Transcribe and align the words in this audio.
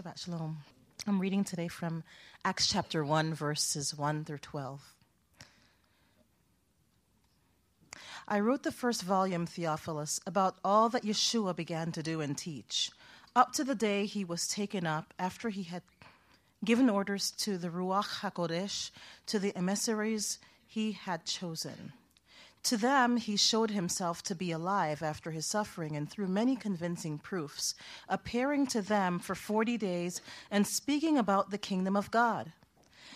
Shabbat 0.00 0.24
Shalom. 0.24 0.56
I'm 1.06 1.20
reading 1.20 1.44
today 1.44 1.68
from 1.68 2.04
Acts 2.42 2.68
chapter 2.68 3.04
1, 3.04 3.34
verses 3.34 3.94
1 3.94 4.24
through 4.24 4.38
12. 4.38 4.94
I 8.26 8.40
wrote 8.40 8.62
the 8.62 8.72
first 8.72 9.02
volume, 9.02 9.44
Theophilus, 9.44 10.18
about 10.26 10.56
all 10.64 10.88
that 10.88 11.02
Yeshua 11.02 11.54
began 11.54 11.92
to 11.92 12.02
do 12.02 12.22
and 12.22 12.38
teach, 12.38 12.90
up 13.36 13.52
to 13.52 13.64
the 13.64 13.74
day 13.74 14.06
he 14.06 14.24
was 14.24 14.48
taken 14.48 14.86
up 14.86 15.12
after 15.18 15.50
he 15.50 15.64
had 15.64 15.82
given 16.64 16.88
orders 16.88 17.30
to 17.32 17.58
the 17.58 17.68
Ruach 17.68 18.20
HaKodesh, 18.20 18.92
to 19.26 19.38
the 19.38 19.54
emissaries 19.54 20.38
he 20.66 20.92
had 20.92 21.26
chosen. 21.26 21.92
To 22.64 22.76
them, 22.76 23.16
he 23.16 23.36
showed 23.36 23.70
himself 23.70 24.22
to 24.24 24.34
be 24.34 24.50
alive 24.50 25.02
after 25.02 25.30
his 25.30 25.46
suffering 25.46 25.96
and 25.96 26.10
through 26.10 26.28
many 26.28 26.56
convincing 26.56 27.18
proofs, 27.18 27.74
appearing 28.08 28.66
to 28.68 28.82
them 28.82 29.18
for 29.18 29.34
40 29.34 29.78
days 29.78 30.20
and 30.50 30.66
speaking 30.66 31.16
about 31.16 31.50
the 31.50 31.58
kingdom 31.58 31.96
of 31.96 32.10
God. 32.10 32.52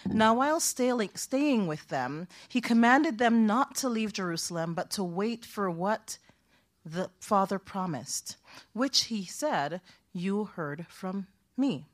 Now, 0.07 0.35
while 0.35 0.61
staying 0.61 1.67
with 1.67 1.89
them, 1.89 2.29
he 2.49 2.61
commanded 2.61 3.19
them 3.19 3.47
not 3.47 3.75
to 3.77 3.89
leave 3.89 4.13
Jerusalem, 4.13 4.75
but 4.75 4.91
to 4.93 5.05
wait 5.05 5.45
for 5.45 5.71
what 5.71 6.19
the 6.85 7.11
Father 7.21 7.59
promised, 7.59 8.37
which 8.73 9.05
he 9.05 9.25
said, 9.25 9.81
You 10.13 10.45
heard 10.45 10.87
from 10.89 11.27
me. 11.57 11.87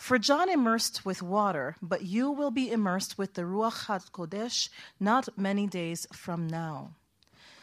For 0.00 0.18
John 0.18 0.48
immersed 0.48 1.04
with 1.04 1.22
water, 1.22 1.76
but 1.82 2.02
you 2.02 2.30
will 2.30 2.50
be 2.50 2.72
immersed 2.72 3.18
with 3.18 3.34
the 3.34 3.42
Ruach 3.42 3.84
HaKodesh 3.84 4.70
not 4.98 5.28
many 5.36 5.66
days 5.66 6.06
from 6.10 6.48
now. 6.48 6.94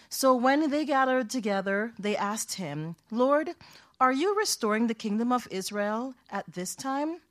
So 0.07 0.35
when 0.35 0.69
they 0.69 0.85
gathered 0.85 1.31
together, 1.31 1.93
they 1.97 2.15
asked 2.15 2.53
him, 2.53 2.95
Lord, 3.09 3.55
are 3.99 4.11
you 4.11 4.37
restoring 4.37 4.85
the 4.85 4.93
kingdom 4.93 5.31
of 5.31 5.47
Israel 5.49 6.13
at 6.29 6.45
this 6.53 6.75
time? 6.75 7.21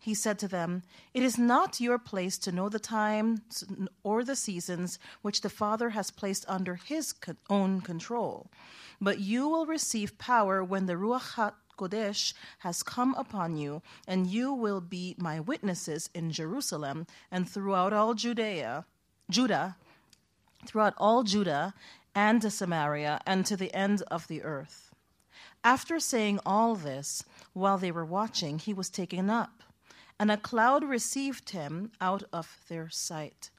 He 0.00 0.14
said 0.14 0.38
to 0.38 0.48
them, 0.48 0.82
It 1.12 1.22
is 1.22 1.38
not 1.38 1.78
your 1.78 1.98
place 1.98 2.38
to 2.38 2.50
know 2.50 2.70
the 2.70 2.78
times 2.78 3.64
or 4.02 4.24
the 4.24 4.34
seasons 4.34 4.98
which 5.20 5.42
the 5.42 5.50
Father 5.50 5.90
has 5.90 6.10
placed 6.10 6.46
under 6.48 6.76
his 6.76 7.14
own 7.50 7.82
control, 7.82 8.50
but 8.98 9.20
you 9.20 9.46
will 9.46 9.66
receive 9.66 10.16
power 10.16 10.64
when 10.64 10.86
the 10.86 10.94
Ruach 10.94 11.52
Kodesh 11.76 12.32
has 12.60 12.82
come 12.82 13.14
upon 13.14 13.56
you, 13.56 13.82
and 14.06 14.26
you 14.26 14.52
will 14.52 14.80
be 14.80 15.14
my 15.18 15.40
witnesses 15.40 16.10
in 16.14 16.30
Jerusalem 16.30 17.06
and 17.30 17.48
throughout 17.48 17.92
all 17.92 18.14
Judea, 18.14 18.86
Judah, 19.30 19.76
throughout 20.66 20.94
all 20.98 21.22
Judah 21.22 21.74
and 22.14 22.40
to 22.42 22.50
Samaria 22.50 23.20
and 23.26 23.44
to 23.46 23.56
the 23.56 23.74
end 23.74 24.02
of 24.10 24.28
the 24.28 24.42
earth. 24.42 24.94
After 25.62 25.98
saying 25.98 26.40
all 26.44 26.74
this, 26.74 27.24
while 27.52 27.78
they 27.78 27.90
were 27.90 28.04
watching, 28.04 28.58
he 28.58 28.74
was 28.74 28.90
taken 28.90 29.30
up, 29.30 29.62
and 30.18 30.30
a 30.30 30.36
cloud 30.36 30.84
received 30.84 31.50
him 31.50 31.90
out 32.00 32.22
of 32.32 32.58
their 32.68 32.88
sight. 32.90 33.50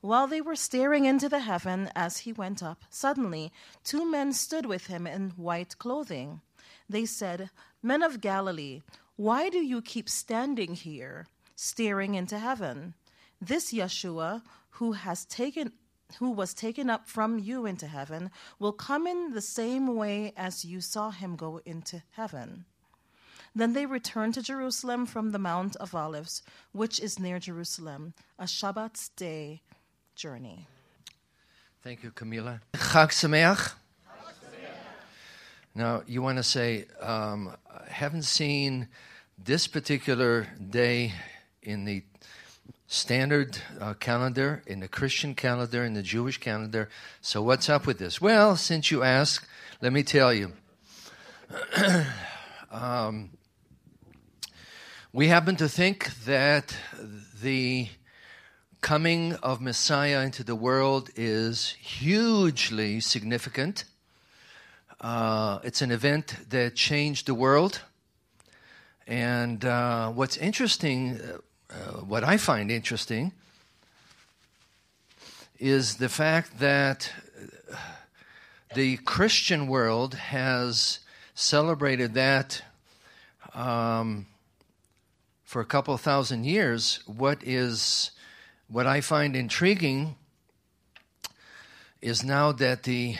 While 0.00 0.26
they 0.26 0.40
were 0.40 0.56
staring 0.56 1.04
into 1.04 1.28
the 1.28 1.40
heaven 1.40 1.90
as 1.94 2.18
he 2.18 2.32
went 2.32 2.62
up, 2.62 2.84
suddenly 2.88 3.52
two 3.84 4.10
men 4.10 4.32
stood 4.32 4.64
with 4.64 4.86
him 4.86 5.06
in 5.06 5.30
white 5.30 5.76
clothing 5.78 6.40
they 6.90 7.06
said, 7.06 7.50
Men 7.82 8.02
of 8.02 8.20
Galilee, 8.20 8.82
why 9.16 9.48
do 9.48 9.58
you 9.58 9.80
keep 9.80 10.08
standing 10.08 10.74
here, 10.74 11.26
staring 11.54 12.14
into 12.14 12.38
heaven? 12.38 12.94
This 13.40 13.72
Yeshua, 13.72 14.42
who 14.72 14.92
has 14.92 15.24
taken 15.24 15.72
who 16.18 16.32
was 16.32 16.52
taken 16.52 16.90
up 16.90 17.08
from 17.08 17.38
you 17.38 17.66
into 17.66 17.86
heaven, 17.86 18.32
will 18.58 18.72
come 18.72 19.06
in 19.06 19.32
the 19.32 19.40
same 19.40 19.94
way 19.94 20.32
as 20.36 20.64
you 20.64 20.80
saw 20.80 21.10
him 21.10 21.36
go 21.36 21.60
into 21.64 22.02
heaven. 22.10 22.64
Then 23.54 23.74
they 23.74 23.86
returned 23.86 24.34
to 24.34 24.42
Jerusalem 24.42 25.06
from 25.06 25.30
the 25.30 25.38
Mount 25.38 25.76
of 25.76 25.94
Olives, 25.94 26.42
which 26.72 26.98
is 26.98 27.20
near 27.20 27.38
Jerusalem, 27.38 28.14
a 28.40 28.44
Shabbat's 28.44 29.10
day 29.10 29.62
journey. 30.16 30.66
Thank 31.82 32.02
you, 32.02 32.10
Camila. 32.10 32.60
Chag 32.74 33.10
Sameach. 33.10 33.74
Now, 35.74 36.02
you 36.06 36.20
want 36.20 36.38
to 36.38 36.42
say, 36.42 36.86
um, 37.00 37.54
I 37.72 37.88
haven't 37.88 38.24
seen 38.24 38.88
this 39.38 39.68
particular 39.68 40.48
day 40.68 41.12
in 41.62 41.84
the 41.84 42.02
standard 42.88 43.56
uh, 43.80 43.94
calendar, 43.94 44.64
in 44.66 44.80
the 44.80 44.88
Christian 44.88 45.36
calendar, 45.36 45.84
in 45.84 45.94
the 45.94 46.02
Jewish 46.02 46.38
calendar. 46.38 46.88
So, 47.20 47.40
what's 47.40 47.68
up 47.68 47.86
with 47.86 47.98
this? 47.98 48.20
Well, 48.20 48.56
since 48.56 48.90
you 48.90 49.04
ask, 49.04 49.48
let 49.80 49.92
me 49.92 50.02
tell 50.02 50.34
you. 50.34 50.52
um, 52.72 53.30
we 55.12 55.28
happen 55.28 55.54
to 55.54 55.68
think 55.68 56.24
that 56.24 56.76
the 57.40 57.88
coming 58.80 59.34
of 59.34 59.60
Messiah 59.60 60.22
into 60.22 60.42
the 60.42 60.56
world 60.56 61.10
is 61.14 61.76
hugely 61.80 62.98
significant 62.98 63.84
uh, 65.00 65.60
it's 65.64 65.82
an 65.82 65.90
event 65.90 66.36
that 66.50 66.74
changed 66.74 67.26
the 67.26 67.34
world. 67.34 67.80
And 69.06 69.64
uh, 69.64 70.10
what's 70.10 70.36
interesting, 70.36 71.20
uh, 71.70 71.74
what 72.00 72.22
I 72.22 72.36
find 72.36 72.70
interesting, 72.70 73.32
is 75.58 75.96
the 75.96 76.08
fact 76.08 76.58
that 76.60 77.12
the 78.74 78.98
Christian 78.98 79.66
world 79.66 80.14
has 80.14 81.00
celebrated 81.34 82.14
that 82.14 82.62
um, 83.54 84.26
for 85.44 85.60
a 85.60 85.64
couple 85.64 85.96
thousand 85.96 86.44
years. 86.44 87.00
What 87.06 87.42
is 87.42 88.12
what 88.68 88.86
I 88.86 89.00
find 89.00 89.34
intriguing 89.34 90.14
is 92.00 92.22
now 92.22 92.52
that 92.52 92.84
the 92.84 93.16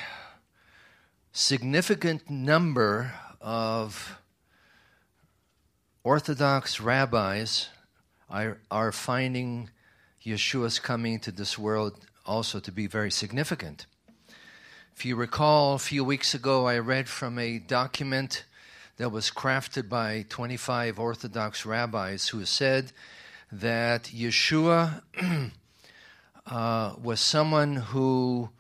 significant 1.33 2.29
number 2.29 3.13
of 3.41 4.19
Orthodox 6.03 6.81
rabbis 6.81 7.69
are, 8.29 8.59
are 8.71 8.93
finding 8.93 9.71
Yeshua's 10.25 10.79
coming 10.79 11.21
to 11.21 11.31
this 11.31 11.59
world 11.59 12.07
also 12.27 12.61
to 12.61 12.73
be 12.73 12.87
very 12.87 13.11
significant. 13.11 13.87
If 14.97 15.05
you 15.05 15.17
recall, 15.17 15.75
a 15.75 15.79
few 15.79 16.05
weeks 16.05 16.35
ago, 16.35 16.67
I 16.67 16.79
read 16.79 17.09
from 17.09 17.39
a 17.39 17.59
document 17.59 18.45
that 18.97 19.11
was 19.11 19.31
crafted 19.31 19.89
by 19.89 20.27
25 20.29 20.99
Orthodox 20.99 21.65
rabbis 21.65 22.29
who 22.29 22.45
said 22.45 22.93
that 23.51 24.05
Yeshua 24.05 25.03
uh, 26.47 26.95
was 27.03 27.21
someone 27.21 27.77
who 27.77 28.51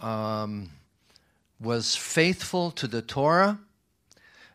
um, 0.00 0.70
was 1.62 1.94
faithful 1.94 2.70
to 2.72 2.88
the 2.88 3.02
Torah, 3.02 3.58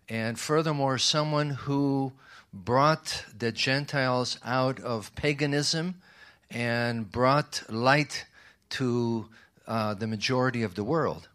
and 0.10 0.38
furthermore, 0.38 0.98
someone 0.98 1.52
who 1.52 2.12
brought 2.54 3.24
the 3.38 3.52
Gentiles 3.52 4.38
out 4.44 4.80
of 4.80 5.14
paganism 5.16 6.02
and 6.50 7.10
brought 7.12 7.64
light 7.70 8.26
to 8.70 9.28
uh, 9.68 9.94
the 9.94 10.08
majority 10.08 10.64
of 10.64 10.76
the 10.76 10.84
world. 10.84 11.30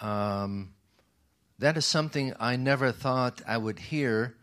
Um, 0.00 0.72
that 1.58 1.76
is 1.76 1.84
something 1.84 2.34
I 2.40 2.56
never 2.56 2.92
thought 2.92 3.42
I 3.46 3.58
would 3.58 3.78
hear 3.78 4.36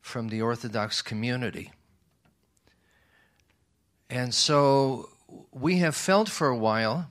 from 0.00 0.28
the 0.28 0.42
Orthodox 0.42 1.02
community. 1.02 1.72
And 4.08 4.34
so 4.34 5.10
we 5.52 5.78
have 5.78 5.94
felt 5.94 6.28
for 6.28 6.48
a 6.48 6.56
while 6.56 7.10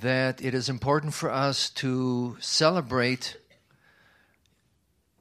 that 0.00 0.42
it 0.42 0.54
is 0.54 0.68
important 0.68 1.14
for 1.14 1.30
us 1.30 1.70
to 1.70 2.36
celebrate 2.40 3.36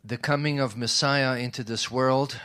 the 0.04 0.18
coming 0.18 0.60
of 0.60 0.76
Messiah 0.76 1.38
into 1.38 1.64
this 1.64 1.90
world 1.92 2.40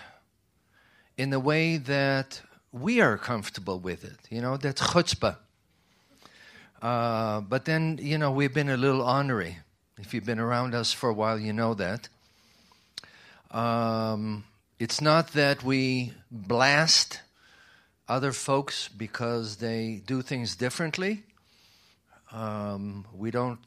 in 1.17 1.31
the 1.31 1.41
way 1.41 1.77
that 1.77 2.41
we 2.71 3.01
are 3.01 3.19
comfortable 3.19 3.79
with 3.79 4.05
it. 4.05 4.19
You 4.31 4.41
know, 4.41 4.57
that's 4.57 4.81
chutzpah. 4.81 5.37
Uh, 6.81 7.41
but 7.41 7.65
then, 7.65 7.99
you 8.01 8.19
know, 8.19 8.31
we've 8.31 8.55
been 8.55 8.69
a 8.69 8.77
little 8.77 9.03
ornery. 9.03 9.59
If 9.99 10.15
you've 10.15 10.25
been 10.25 10.39
around 10.39 10.75
us 10.75 10.93
for 10.93 11.09
a 11.09 11.15
while, 11.15 11.39
you 11.39 11.53
know 11.53 11.75
that. 11.75 12.09
Um, 13.51 14.45
it's 14.79 15.01
not 15.01 15.33
that 15.33 15.65
we 15.65 16.13
blast 16.31 17.21
other 18.09 18.33
folks 18.33 18.87
because 18.87 19.57
they 19.57 20.01
do 20.07 20.23
things 20.23 20.55
differently. 20.55 21.25
Um, 22.33 23.07
we 23.15 23.31
don't 23.31 23.59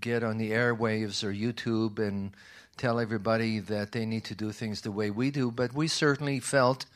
get 0.00 0.22
on 0.22 0.38
the 0.38 0.50
airwaves 0.50 1.24
or 1.24 1.32
YouTube 1.32 1.98
and 1.98 2.32
tell 2.76 2.98
everybody 2.98 3.58
that 3.60 3.92
they 3.92 4.06
need 4.06 4.24
to 4.24 4.34
do 4.34 4.52
things 4.52 4.80
the 4.80 4.90
way 4.90 5.10
we 5.10 5.30
do, 5.30 5.50
but 5.50 5.74
we 5.74 5.86
certainly 5.86 6.40
felt 6.40 6.86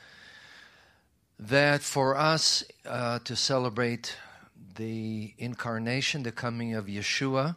that 1.39 1.83
for 1.83 2.17
us 2.17 2.65
uh, 2.87 3.19
to 3.21 3.37
celebrate 3.37 4.17
the 4.77 5.35
incarnation, 5.39 6.23
the 6.23 6.33
coming 6.33 6.75
of 6.75 6.87
Yeshua, 6.87 7.57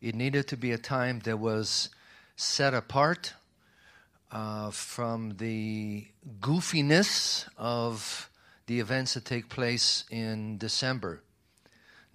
it 0.00 0.14
needed 0.14 0.48
to 0.48 0.56
be 0.56 0.72
a 0.72 0.78
time 0.78 1.20
that 1.20 1.38
was 1.38 1.90
set 2.36 2.74
apart 2.74 3.34
uh, 4.32 4.70
from 4.70 5.36
the 5.36 6.04
goofiness 6.40 7.46
of 7.56 8.28
the 8.66 8.80
events 8.80 9.14
that 9.14 9.24
take 9.24 9.48
place 9.48 10.04
in 10.10 10.58
December. 10.58 11.20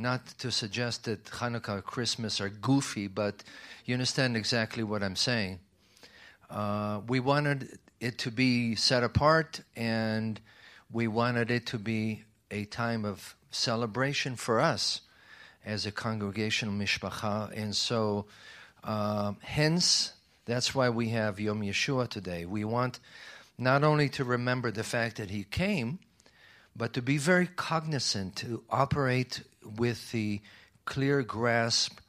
Not 0.01 0.25
to 0.39 0.49
suggest 0.49 1.03
that 1.03 1.25
Hanukkah 1.25 1.79
or 1.79 1.81
Christmas 1.81 2.39
are 2.39 2.47
goofy, 2.47 3.07
but 3.07 3.43
you 3.83 3.93
understand 3.93 4.37
exactly 4.37 4.81
what 4.81 5.03
I'm 5.03 5.17
saying. 5.17 5.59
Uh, 6.49 7.01
we 7.05 7.19
wanted 7.19 7.77
it 7.99 8.17
to 8.19 8.31
be 8.31 8.75
set 8.75 9.03
apart, 9.03 9.59
and 9.75 10.39
we 10.89 11.09
wanted 11.09 11.51
it 11.51 11.65
to 11.67 11.77
be 11.77 12.23
a 12.49 12.63
time 12.63 13.03
of 13.03 13.35
celebration 13.51 14.37
for 14.37 14.61
us 14.61 15.01
as 15.65 15.85
a 15.85 15.91
congregational 15.91 16.73
mishpacha, 16.73 17.51
and 17.53 17.75
so 17.75 18.25
uh, 18.85 19.33
hence 19.41 20.13
that's 20.45 20.73
why 20.73 20.89
we 20.89 21.09
have 21.09 21.41
Yom 21.41 21.61
Yeshua 21.61 22.07
today. 22.07 22.45
We 22.45 22.63
want 22.63 22.99
not 23.57 23.83
only 23.83 24.07
to 24.09 24.23
remember 24.23 24.71
the 24.71 24.83
fact 24.85 25.17
that 25.17 25.29
he 25.29 25.43
came, 25.43 25.99
but 26.73 26.93
to 26.93 27.01
be 27.01 27.17
very 27.17 27.47
cognizant 27.47 28.37
to 28.37 28.63
operate 28.69 29.41
with 29.63 30.11
the 30.11 30.41
clear 30.85 31.21
grasp 31.21 31.99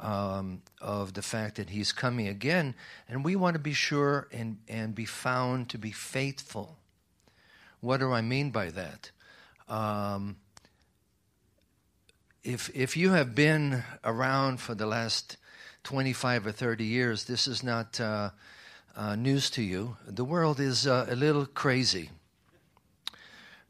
um, 0.00 0.62
of 0.80 1.14
the 1.14 1.22
fact 1.22 1.56
that 1.56 1.70
he's 1.70 1.92
coming 1.92 2.28
again, 2.28 2.74
and 3.08 3.24
we 3.24 3.36
want 3.36 3.54
to 3.54 3.60
be 3.60 3.72
sure 3.72 4.28
and, 4.32 4.58
and 4.68 4.94
be 4.94 5.04
found 5.04 5.70
to 5.70 5.78
be 5.78 5.92
faithful. 5.92 6.76
What 7.80 8.00
do 8.00 8.12
I 8.12 8.20
mean 8.20 8.50
by 8.50 8.70
that? 8.70 9.10
Um, 9.68 10.36
if 12.42 12.70
if 12.74 12.96
you 12.96 13.12
have 13.12 13.34
been 13.34 13.82
around 14.04 14.60
for 14.60 14.74
the 14.74 14.86
last 14.86 15.38
25 15.84 16.46
or 16.46 16.52
30 16.52 16.84
years, 16.84 17.24
this 17.24 17.46
is 17.46 17.62
not 17.62 17.98
uh, 18.00 18.30
uh, 18.96 19.16
news 19.16 19.50
to 19.50 19.62
you. 19.62 19.96
The 20.06 20.24
world 20.24 20.60
is 20.60 20.86
uh, 20.86 21.06
a 21.08 21.16
little 21.16 21.46
crazy 21.46 22.10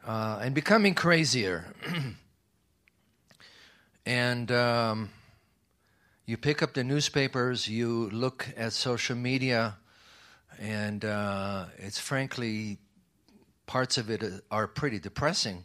uh, 0.07 0.41
and 0.43 0.55
becoming 0.55 0.95
crazier. 0.95 1.67
and 4.07 4.51
um, 4.53 5.11
you 6.27 6.37
pick 6.37 6.63
up 6.63 6.75
the 6.75 6.85
newspapers, 6.85 7.69
you 7.69 8.11
look 8.11 8.49
at 8.57 8.73
social 8.73 9.17
media, 9.17 9.77
and 10.59 11.05
uh, 11.05 11.67
it's 11.79 11.99
frankly, 11.99 12.79
parts 13.67 13.99
of 13.99 14.11
it 14.11 14.23
are 14.51 14.67
pretty 14.67 14.99
depressing. 14.99 15.65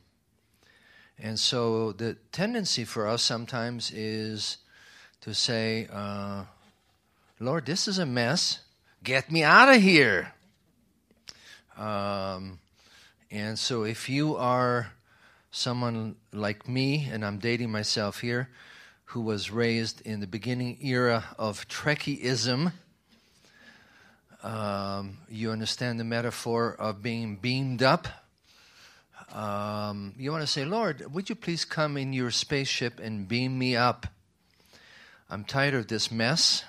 And 1.17 1.37
so 1.37 1.91
the 1.91 2.15
tendency 2.31 2.85
for 2.85 3.07
us 3.07 3.21
sometimes 3.21 3.91
is 3.91 4.57
to 5.21 5.33
say, 5.33 5.87
uh, 5.91 6.45
Lord, 7.39 7.65
this 7.65 7.87
is 7.87 7.99
a 7.99 8.05
mess. 8.05 8.59
Get 9.03 9.31
me 9.31 9.43
out 9.43 9.69
of 9.69 9.81
here. 9.81 10.33
Um, 11.77 12.59
and 13.31 13.57
so 13.57 13.83
if 13.83 14.09
you 14.09 14.35
are 14.35 14.91
someone 15.51 16.15
like 16.31 16.67
me, 16.67 17.07
and 17.11 17.25
I'm 17.25 17.39
dating 17.39 17.71
myself 17.71 18.21
here, 18.21 18.49
who 19.05 19.21
was 19.21 19.51
raised 19.51 20.01
in 20.01 20.19
the 20.19 20.27
beginning 20.27 20.77
era 20.81 21.25
of 21.37 21.67
Trekkiism, 21.67 22.73
um, 24.41 25.17
you 25.29 25.51
understand 25.51 25.99
the 25.99 26.03
metaphor 26.03 26.75
of 26.79 27.01
being 27.01 27.35
beamed 27.35 27.83
up 27.83 28.07
um, 29.33 30.13
you 30.17 30.31
want 30.31 30.41
to 30.41 30.47
say, 30.47 30.65
Lord, 30.65 31.13
would 31.13 31.29
you 31.29 31.35
please 31.35 31.65
come 31.65 31.97
in 31.97 32.13
your 32.13 32.31
spaceship 32.31 32.99
and 32.99 33.27
beam 33.27 33.57
me 33.57 33.75
up? 33.75 34.07
I'm 35.29 35.43
tired 35.43 35.75
of 35.75 35.87
this 35.87 36.11
mess. 36.11 36.63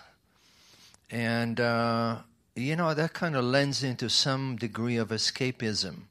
And, 1.10 1.58
uh, 1.58 2.18
you 2.54 2.76
know, 2.76 2.92
that 2.92 3.14
kind 3.14 3.34
of 3.34 3.44
lends 3.44 3.82
into 3.82 4.10
some 4.10 4.56
degree 4.56 4.96
of 4.96 5.08
escapism. 5.08 6.02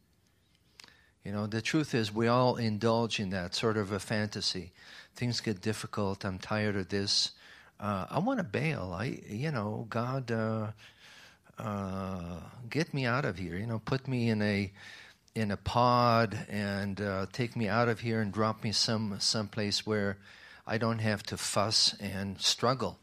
You 1.24 1.31
know, 1.33 1.48
the 1.48 1.62
truth 1.62 1.94
is, 1.94 2.13
we 2.13 2.27
all 2.27 2.56
indulge 2.56 3.19
in 3.19 3.30
that 3.31 3.54
sort 3.54 3.77
of 3.77 3.92
a 3.92 4.00
fantasy. 4.00 4.71
Things 5.16 5.42
get 5.42 5.62
difficult. 5.62 6.24
I'm 6.24 6.39
tired 6.39 6.75
of 6.75 6.89
this. 6.89 7.31
Uh, 7.80 8.06
I 8.10 8.19
want 8.19 8.39
to 8.39 8.44
bail. 8.44 8.95
I, 8.98 9.19
you 9.27 9.51
know, 9.51 9.86
God, 9.89 10.31
uh, 10.31 10.68
uh, 11.57 12.39
get 12.69 12.94
me 12.94 13.06
out 13.06 13.25
of 13.25 13.38
here. 13.38 13.57
You 13.57 13.68
know, 13.68 13.80
put 13.80 14.07
me 14.07 14.30
in 14.30 14.42
a 14.42 14.71
in 15.36 15.51
a 15.51 15.57
pod 15.57 16.38
and 16.50 17.00
uh, 17.00 17.25
take 17.31 17.56
me 17.56 17.68
out 17.68 17.88
of 17.88 18.00
here 18.00 18.21
and 18.21 18.31
drop 18.31 18.63
me 18.63 18.71
some 18.71 19.18
someplace 19.19 19.86
where 19.86 20.18
I 20.66 20.77
don't 20.77 21.00
have 21.00 21.24
to 21.24 21.38
fuss 21.38 21.95
and 22.00 22.39
struggle. 22.42 22.98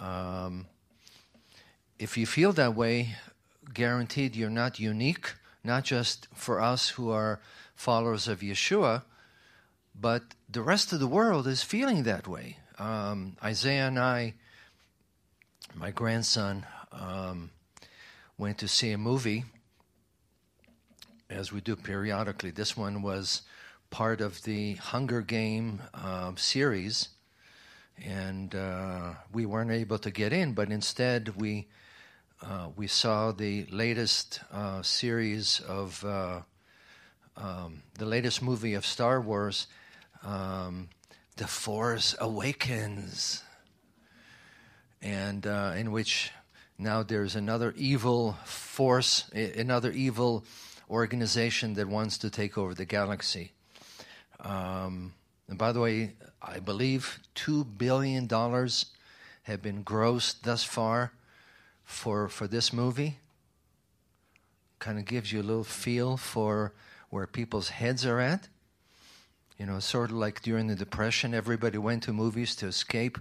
Um, 0.00 0.66
if 1.98 2.16
you 2.18 2.26
feel 2.26 2.52
that 2.52 2.74
way, 2.74 3.14
guaranteed 3.72 4.36
you're 4.36 4.50
not 4.50 4.78
unique, 4.78 5.34
not 5.66 5.84
just 5.84 6.28
for 6.34 6.60
us 6.60 6.90
who 6.90 7.10
are 7.10 7.40
followers 7.74 8.28
of 8.28 8.40
Yeshua, 8.40 9.02
but 9.98 10.22
the 10.48 10.62
rest 10.62 10.92
of 10.92 11.00
the 11.00 11.06
world 11.06 11.46
is 11.46 11.62
feeling 11.62 12.04
that 12.04 12.28
way. 12.28 12.58
Um, 12.78 13.36
Isaiah 13.42 13.88
and 13.88 13.98
I, 13.98 14.34
my 15.74 15.90
grandson, 15.90 16.64
um, 16.92 17.50
went 18.38 18.58
to 18.58 18.68
see 18.68 18.92
a 18.92 18.98
movie 18.98 19.44
as 21.28 21.52
we 21.52 21.60
do 21.60 21.74
periodically. 21.76 22.50
This 22.50 22.76
one 22.76 23.02
was 23.02 23.42
part 23.90 24.20
of 24.20 24.42
the 24.42 24.74
Hunger 24.74 25.22
Game 25.22 25.80
uh, 25.94 26.32
series, 26.36 27.08
and 28.04 28.54
uh, 28.54 29.14
we 29.32 29.46
weren't 29.46 29.70
able 29.70 29.98
to 29.98 30.10
get 30.10 30.32
in, 30.32 30.52
but 30.52 30.70
instead 30.70 31.36
we 31.36 31.66
uh, 32.42 32.68
we 32.76 32.86
saw 32.86 33.32
the 33.32 33.66
latest 33.70 34.40
uh, 34.52 34.82
series 34.82 35.60
of 35.60 36.04
uh, 36.04 36.40
um, 37.36 37.82
the 37.98 38.04
latest 38.04 38.42
movie 38.42 38.74
of 38.74 38.84
Star 38.84 39.20
Wars, 39.20 39.66
um, 40.22 40.88
The 41.36 41.46
Force 41.46 42.14
Awakens, 42.20 43.42
and 45.00 45.46
uh, 45.46 45.72
in 45.76 45.92
which 45.92 46.30
now 46.78 47.02
there's 47.02 47.36
another 47.36 47.72
evil 47.76 48.32
force, 48.44 49.30
another 49.32 49.90
evil 49.90 50.44
organization 50.90 51.74
that 51.74 51.88
wants 51.88 52.18
to 52.18 52.30
take 52.30 52.58
over 52.58 52.74
the 52.74 52.84
galaxy. 52.84 53.52
Um, 54.40 55.14
and 55.48 55.56
by 55.56 55.72
the 55.72 55.80
way, 55.80 56.12
I 56.42 56.58
believe 56.58 57.18
$2 57.34 57.78
billion 57.78 58.28
have 59.44 59.62
been 59.62 59.84
grossed 59.84 60.42
thus 60.42 60.62
far 60.62 61.12
for, 61.86 62.28
for 62.28 62.46
this 62.46 62.72
movie. 62.72 63.18
Kind 64.78 64.98
of 64.98 65.06
gives 65.06 65.32
you 65.32 65.40
a 65.40 65.42
little 65.42 65.64
feel 65.64 66.18
for 66.18 66.74
where 67.08 67.26
people's 67.26 67.70
heads 67.70 68.04
are 68.04 68.20
at. 68.20 68.48
You 69.58 69.64
know, 69.64 69.78
sort 69.78 70.10
of 70.10 70.16
like 70.16 70.42
during 70.42 70.66
the 70.66 70.74
Depression, 70.74 71.32
everybody 71.32 71.78
went 71.78 72.02
to 72.02 72.12
movies 72.12 72.54
to 72.56 72.66
escape. 72.66 73.16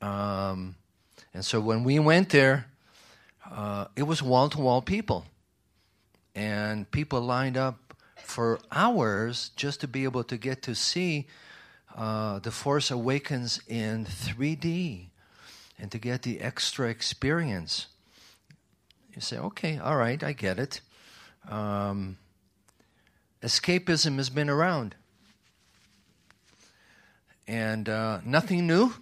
Um, 0.00 0.76
and 1.34 1.44
so 1.44 1.60
when 1.60 1.84
we 1.84 1.98
went 1.98 2.30
there, 2.30 2.66
uh, 3.50 3.86
it 3.94 4.04
was 4.04 4.22
wall 4.22 4.48
to 4.48 4.58
wall 4.58 4.80
people 4.80 5.26
and 6.34 6.90
people 6.90 7.20
lined 7.20 7.58
up 7.58 7.94
for 8.16 8.58
hours 8.72 9.50
just 9.54 9.80
to 9.82 9.88
be 9.88 10.04
able 10.04 10.24
to 10.24 10.38
get 10.38 10.62
to 10.62 10.74
see 10.74 11.26
uh, 11.94 12.38
The 12.38 12.50
Force 12.50 12.90
Awakens 12.90 13.60
in 13.68 14.06
3D 14.06 15.08
and 15.78 15.90
to 15.90 15.98
get 15.98 16.22
the 16.22 16.40
extra 16.40 16.88
experience. 16.88 17.86
You 19.14 19.20
say, 19.20 19.38
okay, 19.38 19.78
all 19.78 19.96
right, 19.96 20.22
I 20.22 20.32
get 20.32 20.58
it. 20.58 20.80
Um, 21.48 22.18
escapism 23.42 24.16
has 24.16 24.30
been 24.30 24.50
around. 24.50 24.94
And 27.46 27.88
uh, 27.88 28.20
nothing 28.24 28.66
new. 28.66 28.94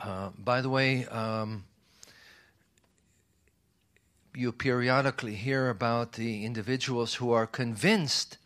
Uh, 0.00 0.30
by 0.36 0.60
the 0.60 0.68
way, 0.68 1.06
um, 1.06 1.64
you 4.34 4.52
periodically 4.52 5.34
hear 5.34 5.68
about 5.68 6.12
the 6.12 6.44
individuals 6.44 7.14
who 7.14 7.32
are 7.32 7.46
convinced 7.46 8.38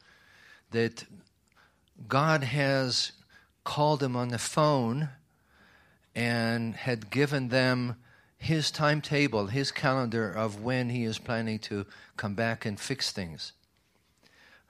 that 0.70 1.04
God 2.08 2.44
has 2.44 3.12
called 3.64 4.00
them 4.00 4.16
on 4.16 4.28
the 4.28 4.38
phone 4.38 5.10
and 6.14 6.74
had 6.74 7.10
given 7.10 7.48
them 7.48 7.96
his 8.36 8.70
timetable, 8.70 9.46
his 9.46 9.70
calendar 9.70 10.30
of 10.30 10.62
when 10.62 10.90
he 10.90 11.04
is 11.04 11.18
planning 11.18 11.58
to 11.60 11.86
come 12.16 12.34
back 12.34 12.66
and 12.66 12.78
fix 12.78 13.12
things. 13.12 13.52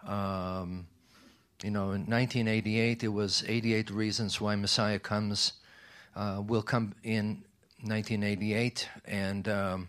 Um, 0.07 0.87
you 1.63 1.71
know, 1.71 1.93
in 1.93 2.07
1988, 2.07 3.05
it 3.05 3.09
was 3.09 3.45
88 3.47 3.91
reasons 3.91 4.41
why 4.41 4.57
Messiah 4.57 4.99
comes, 4.99 5.55
uh, 6.15 6.43
will 6.47 6.63
come 6.63 6.95
in 7.03 7.45
1988, 7.83 8.89
and 9.07 9.49
um, 9.49 9.89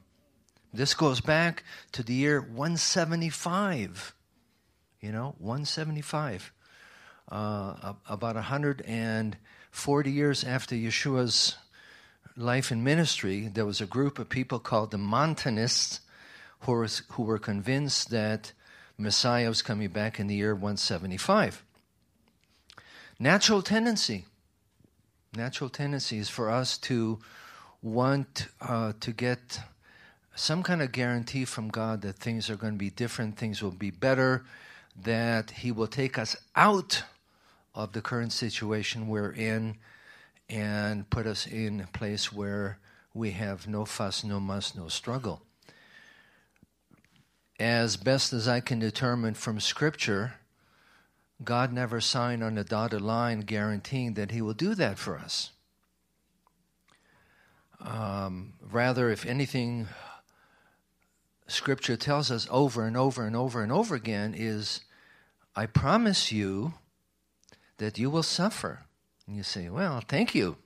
this 0.74 0.94
goes 0.94 1.20
back 1.20 1.64
to 1.92 2.04
the 2.04 2.14
year 2.14 2.40
175. 2.42 4.16
You 5.02 5.12
know, 5.12 5.36
175. 5.40 6.52
Uh, 7.30 7.94
about 8.08 8.36
140 9.74 10.12
years 10.12 10.44
after 10.44 10.76
Yeshua's 10.76 11.58
life 12.38 12.70
and 12.70 12.84
ministry, 12.84 13.50
there 13.52 13.66
was 13.66 13.82
a 13.82 13.88
group 13.88 14.20
of 14.20 14.30
people 14.30 14.60
called 14.60 14.92
the 14.92 15.00
Montanists 15.00 16.00
who 16.62 16.74
were, 16.74 16.88
who 17.10 17.24
were 17.24 17.40
convinced 17.40 18.12
that 18.12 18.54
Messiah 19.00 19.50
was 19.50 19.64
coming 19.64 19.90
back 19.90 20.20
in 20.20 20.28
the 20.28 20.36
year 20.36 20.54
175. 20.54 21.64
Natural 23.20 23.64
tendency. 23.64 24.26
Natural 25.36 25.72
tendency 25.72 26.20
is 26.20 26.30
for 26.30 26.52
us 26.52 26.78
to 26.78 27.18
want 27.82 28.48
uh, 28.62 28.94
to 29.00 29.12
get 29.12 29.60
some 30.36 30.62
kind 30.62 30.84
of 30.84 30.92
guarantee 30.92 31.46
from 31.46 31.70
God 31.70 32.04
that 32.04 32.18
things 32.18 32.48
are 32.48 32.56
going 32.56 32.74
to 32.74 32.80
be 32.80 32.92
different, 32.92 33.38
things 33.38 33.64
will 33.64 33.72
be 33.72 33.92
better, 33.92 34.46
that 35.02 35.50
He 35.50 35.72
will 35.72 35.88
take 35.88 36.20
us 36.20 36.38
out 36.56 37.04
of 37.76 37.94
the 37.94 38.02
current 38.02 38.32
situation 38.32 39.08
we're 39.08 39.32
in 39.32 39.78
and 40.50 41.10
put 41.10 41.26
us 41.26 41.48
in 41.48 41.82
a 41.82 41.88
place 41.88 42.32
where 42.32 42.78
we 43.14 43.32
have 43.32 43.68
no 43.68 43.86
fuss, 43.86 44.24
no 44.24 44.40
muss, 44.40 44.76
no 44.76 44.88
struggle. 44.88 45.42
As 47.60 47.98
best 47.98 48.34
as 48.34 48.48
I 48.48 48.60
can 48.60 48.80
determine 48.80 49.36
from 49.36 49.60
Scripture, 49.60 50.34
God 51.44 51.72
never 51.72 52.02
signed 52.02 52.44
on 52.44 52.58
a 52.58 52.64
dotted 52.64 53.02
line 53.02 53.42
guaranteeing 53.42 54.16
that 54.16 54.32
He 54.32 54.42
will 54.42 54.54
do 54.54 54.76
that 54.76 54.98
for 54.98 55.18
us. 55.18 55.52
Um, 57.80 58.54
rather, 58.62 59.10
if 59.10 59.26
anything, 59.26 59.88
Scripture 61.48 61.98
tells 61.98 62.32
us 62.32 62.48
over 62.50 62.86
and 62.86 62.96
over 62.96 63.26
and 63.26 63.36
over 63.36 63.62
and 63.62 63.72
over 63.72 63.96
again 63.96 64.34
is, 64.36 64.82
I 65.56 65.66
promise 65.66 66.32
you 66.32 66.74
that 67.78 67.98
you 67.98 68.10
will 68.10 68.24
suffer. 68.24 68.86
And 69.28 69.36
you 69.36 69.44
say, 69.44 69.70
Well, 69.70 70.02
thank 70.08 70.36
you. 70.36 70.58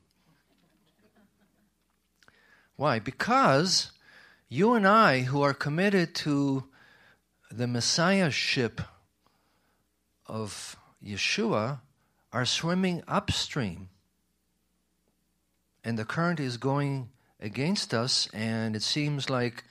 Why? 2.75 2.99
Because 2.99 3.91
you 4.49 4.73
and 4.73 4.87
I, 4.87 5.21
who 5.21 5.41
are 5.41 5.53
committed 5.53 6.13
to 6.15 6.65
the 7.51 7.67
Messiahship 7.67 8.81
of 10.27 10.77
Yeshua, 11.03 11.79
are 12.31 12.45
swimming 12.45 13.03
upstream. 13.07 13.89
And 15.83 15.97
the 15.97 16.05
current 16.05 16.39
is 16.39 16.57
going 16.57 17.09
against 17.39 17.93
us, 17.93 18.27
and 18.33 18.75
it 18.75 18.83
seems 18.83 19.29
like 19.29 19.63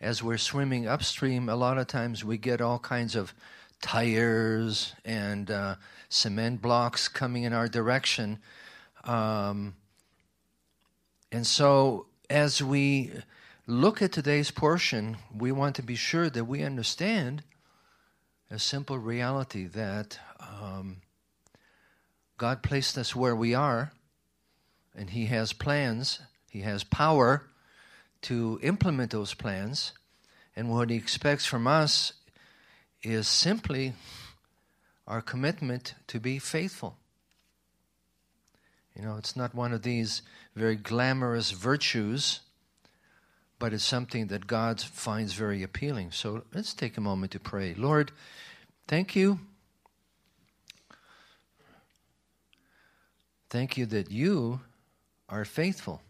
as 0.00 0.22
we're 0.22 0.38
swimming 0.38 0.86
upstream, 0.86 1.48
a 1.48 1.56
lot 1.56 1.78
of 1.78 1.86
times 1.86 2.24
we 2.24 2.38
get 2.38 2.60
all 2.60 2.78
kinds 2.78 3.16
of 3.16 3.34
tires 3.80 4.94
and 5.04 5.50
uh, 5.50 5.76
cement 6.14 6.62
blocks 6.62 7.08
coming 7.08 7.42
in 7.42 7.52
our 7.52 7.68
direction. 7.68 8.38
Um, 9.02 9.74
and 11.32 11.46
so, 11.46 12.06
as 12.30 12.62
we 12.62 13.12
look 13.66 14.00
at 14.00 14.12
today's 14.12 14.50
portion, 14.50 15.16
we 15.36 15.50
want 15.50 15.74
to 15.76 15.82
be 15.82 15.96
sure 15.96 16.30
that 16.30 16.44
we 16.44 16.62
understand 16.62 17.42
a 18.50 18.58
simple 18.58 18.98
reality 18.98 19.66
that 19.66 20.18
um, 20.38 20.98
God 22.38 22.62
placed 22.62 22.96
us 22.96 23.16
where 23.16 23.34
we 23.34 23.52
are, 23.54 23.92
and 24.94 25.10
He 25.10 25.26
has 25.26 25.52
plans, 25.52 26.20
He 26.48 26.60
has 26.60 26.84
power 26.84 27.46
to 28.22 28.60
implement 28.62 29.10
those 29.10 29.34
plans. 29.34 29.92
And 30.54 30.70
what 30.70 30.90
He 30.90 30.96
expects 30.96 31.44
from 31.44 31.66
us 31.66 32.12
is 33.02 33.26
simply 33.26 33.94
our 35.06 35.20
commitment 35.20 35.94
to 36.08 36.18
be 36.18 36.38
faithful. 36.38 36.96
You 38.96 39.02
know, 39.02 39.16
it's 39.16 39.36
not 39.36 39.54
one 39.54 39.72
of 39.72 39.82
these 39.82 40.22
very 40.54 40.76
glamorous 40.76 41.50
virtues, 41.50 42.40
but 43.58 43.72
it's 43.72 43.84
something 43.84 44.28
that 44.28 44.46
God 44.46 44.80
finds 44.80 45.34
very 45.34 45.62
appealing. 45.62 46.12
So 46.12 46.44
let's 46.54 46.74
take 46.74 46.96
a 46.96 47.00
moment 47.00 47.32
to 47.32 47.40
pray. 47.40 47.74
Lord, 47.74 48.12
thank 48.86 49.16
you. 49.16 49.40
Thank 53.50 53.76
you 53.76 53.86
that 53.86 54.10
you 54.10 54.60
are 55.28 55.44
faithful. 55.44 56.02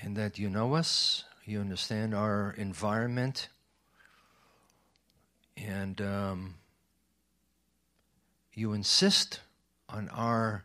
And 0.00 0.16
that 0.16 0.38
you 0.38 0.48
know 0.48 0.74
us, 0.74 1.24
you 1.44 1.60
understand 1.60 2.14
our 2.14 2.54
environment, 2.56 3.48
and 5.66 6.00
um, 6.00 6.54
you 8.54 8.72
insist 8.72 9.40
on 9.88 10.08
our 10.10 10.64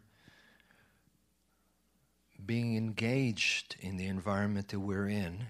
being 2.46 2.76
engaged 2.76 3.76
in 3.80 3.98
the 3.98 4.06
environment 4.06 4.68
that 4.70 4.80
we're 4.80 5.08
in 5.08 5.46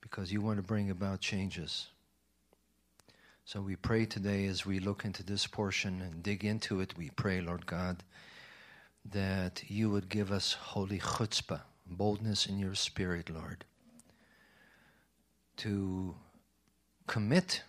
because 0.00 0.32
you 0.32 0.40
want 0.40 0.58
to 0.58 0.62
bring 0.62 0.90
about 0.90 1.20
changes. 1.20 1.88
So 3.46 3.60
we 3.60 3.76
pray 3.76 4.06
today 4.06 4.46
as 4.46 4.66
we 4.66 4.78
look 4.80 5.04
into 5.04 5.22
this 5.22 5.46
portion 5.46 6.00
and 6.00 6.22
dig 6.22 6.44
into 6.44 6.80
it, 6.80 6.96
we 6.96 7.10
pray, 7.10 7.40
Lord 7.40 7.66
God, 7.66 8.02
that 9.10 9.62
you 9.68 9.90
would 9.90 10.08
give 10.08 10.32
us 10.32 10.54
holy 10.54 10.98
chutzpah, 10.98 11.60
boldness 11.86 12.46
in 12.46 12.58
your 12.58 12.74
spirit, 12.74 13.28
Lord, 13.30 13.64
to 15.58 16.14
commit 17.06 17.62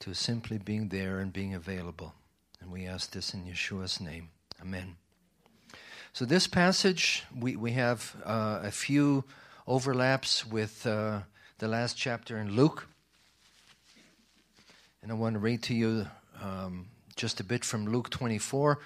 to 0.00 0.14
simply 0.14 0.58
being 0.58 0.88
there 0.88 1.18
and 1.18 1.32
being 1.32 1.54
available. 1.54 2.14
And 2.60 2.70
we 2.70 2.86
ask 2.86 3.10
this 3.10 3.34
in 3.34 3.44
Yeshua's 3.44 4.00
name. 4.00 4.30
Amen. 4.60 4.96
So, 6.12 6.24
this 6.24 6.46
passage, 6.46 7.24
we, 7.38 7.56
we 7.56 7.72
have 7.72 8.16
uh, 8.24 8.60
a 8.62 8.70
few 8.70 9.24
overlaps 9.66 10.46
with 10.46 10.86
uh, 10.86 11.20
the 11.58 11.68
last 11.68 11.96
chapter 11.96 12.38
in 12.38 12.56
Luke. 12.56 12.88
And 15.02 15.12
I 15.12 15.14
want 15.14 15.34
to 15.34 15.38
read 15.38 15.62
to 15.64 15.74
you 15.74 16.06
um, 16.42 16.86
just 17.14 17.40
a 17.40 17.44
bit 17.44 17.64
from 17.64 17.86
Luke 17.86 18.10
24. 18.10 18.78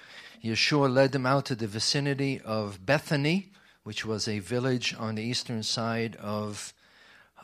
Yeshua 0.43 0.93
led 0.93 1.11
them 1.11 1.25
out 1.25 1.45
to 1.45 1.55
the 1.55 1.67
vicinity 1.67 2.41
of 2.43 2.85
Bethany, 2.85 3.51
which 3.83 4.05
was 4.05 4.27
a 4.27 4.39
village 4.39 4.95
on 4.99 5.15
the 5.15 5.23
eastern 5.23 5.63
side 5.63 6.15
of 6.17 6.73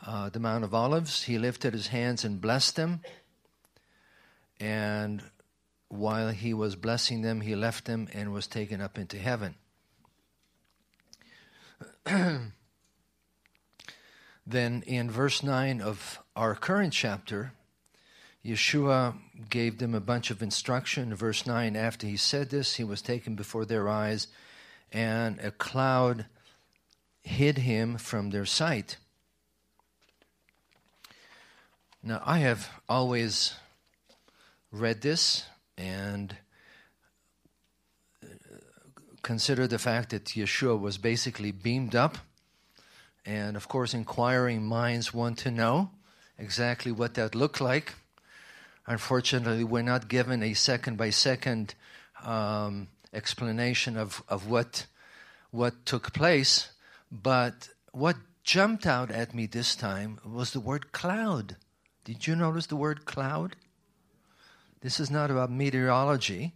uh, 0.06 0.28
the 0.30 0.40
Mount 0.40 0.64
of 0.64 0.74
Olives. 0.74 1.24
He 1.24 1.38
lifted 1.38 1.72
his 1.72 1.88
hands 1.88 2.24
and 2.24 2.40
blessed 2.40 2.76
them. 2.76 3.00
And 4.58 5.22
while 5.88 6.30
he 6.30 6.54
was 6.54 6.76
blessing 6.76 7.22
them, 7.22 7.40
he 7.40 7.54
left 7.54 7.84
them 7.84 8.08
and 8.12 8.32
was 8.32 8.46
taken 8.46 8.80
up 8.80 8.98
into 8.98 9.18
heaven. 9.18 9.54
then 14.46 14.82
in 14.86 15.10
verse 15.10 15.42
9 15.42 15.80
of 15.80 16.20
our 16.36 16.54
current 16.54 16.92
chapter, 16.92 17.52
Yeshua 18.44 19.14
gave 19.50 19.78
them 19.78 19.94
a 19.94 20.00
bunch 20.00 20.30
of 20.30 20.42
instruction. 20.42 21.14
Verse 21.14 21.46
9 21.46 21.76
After 21.76 22.06
he 22.06 22.16
said 22.16 22.50
this, 22.50 22.76
he 22.76 22.84
was 22.84 23.02
taken 23.02 23.34
before 23.34 23.64
their 23.64 23.88
eyes, 23.88 24.28
and 24.92 25.38
a 25.40 25.50
cloud 25.50 26.26
hid 27.22 27.58
him 27.58 27.98
from 27.98 28.30
their 28.30 28.46
sight. 28.46 28.96
Now, 32.02 32.22
I 32.24 32.38
have 32.38 32.70
always 32.88 33.54
read 34.72 35.02
this 35.02 35.44
and 35.76 36.34
consider 39.22 39.66
the 39.66 39.78
fact 39.78 40.08
that 40.10 40.24
Yeshua 40.24 40.80
was 40.80 40.96
basically 40.96 41.52
beamed 41.52 41.94
up. 41.94 42.16
And 43.26 43.54
of 43.54 43.68
course, 43.68 43.92
inquiring 43.92 44.62
minds 44.62 45.12
want 45.12 45.36
to 45.38 45.50
know 45.50 45.90
exactly 46.38 46.90
what 46.90 47.14
that 47.14 47.34
looked 47.34 47.60
like. 47.60 47.92
Unfortunately, 48.86 49.62
we're 49.62 49.82
not 49.82 50.08
given 50.08 50.42
a 50.42 50.54
second 50.54 50.96
by 50.96 51.10
second 51.10 51.74
um, 52.24 52.88
explanation 53.12 53.98
of, 53.98 54.22
of 54.26 54.48
what, 54.48 54.86
what 55.50 55.84
took 55.84 56.14
place. 56.14 56.70
But 57.12 57.68
what 57.92 58.16
jumped 58.42 58.86
out 58.86 59.10
at 59.10 59.34
me 59.34 59.44
this 59.44 59.76
time 59.76 60.18
was 60.24 60.52
the 60.52 60.60
word 60.60 60.92
cloud. 60.92 61.56
Did 62.10 62.26
you 62.26 62.34
notice 62.34 62.66
the 62.66 62.74
word 62.74 63.04
cloud? 63.04 63.54
This 64.80 64.98
is 64.98 65.12
not 65.12 65.30
about 65.30 65.48
meteorology. 65.48 66.54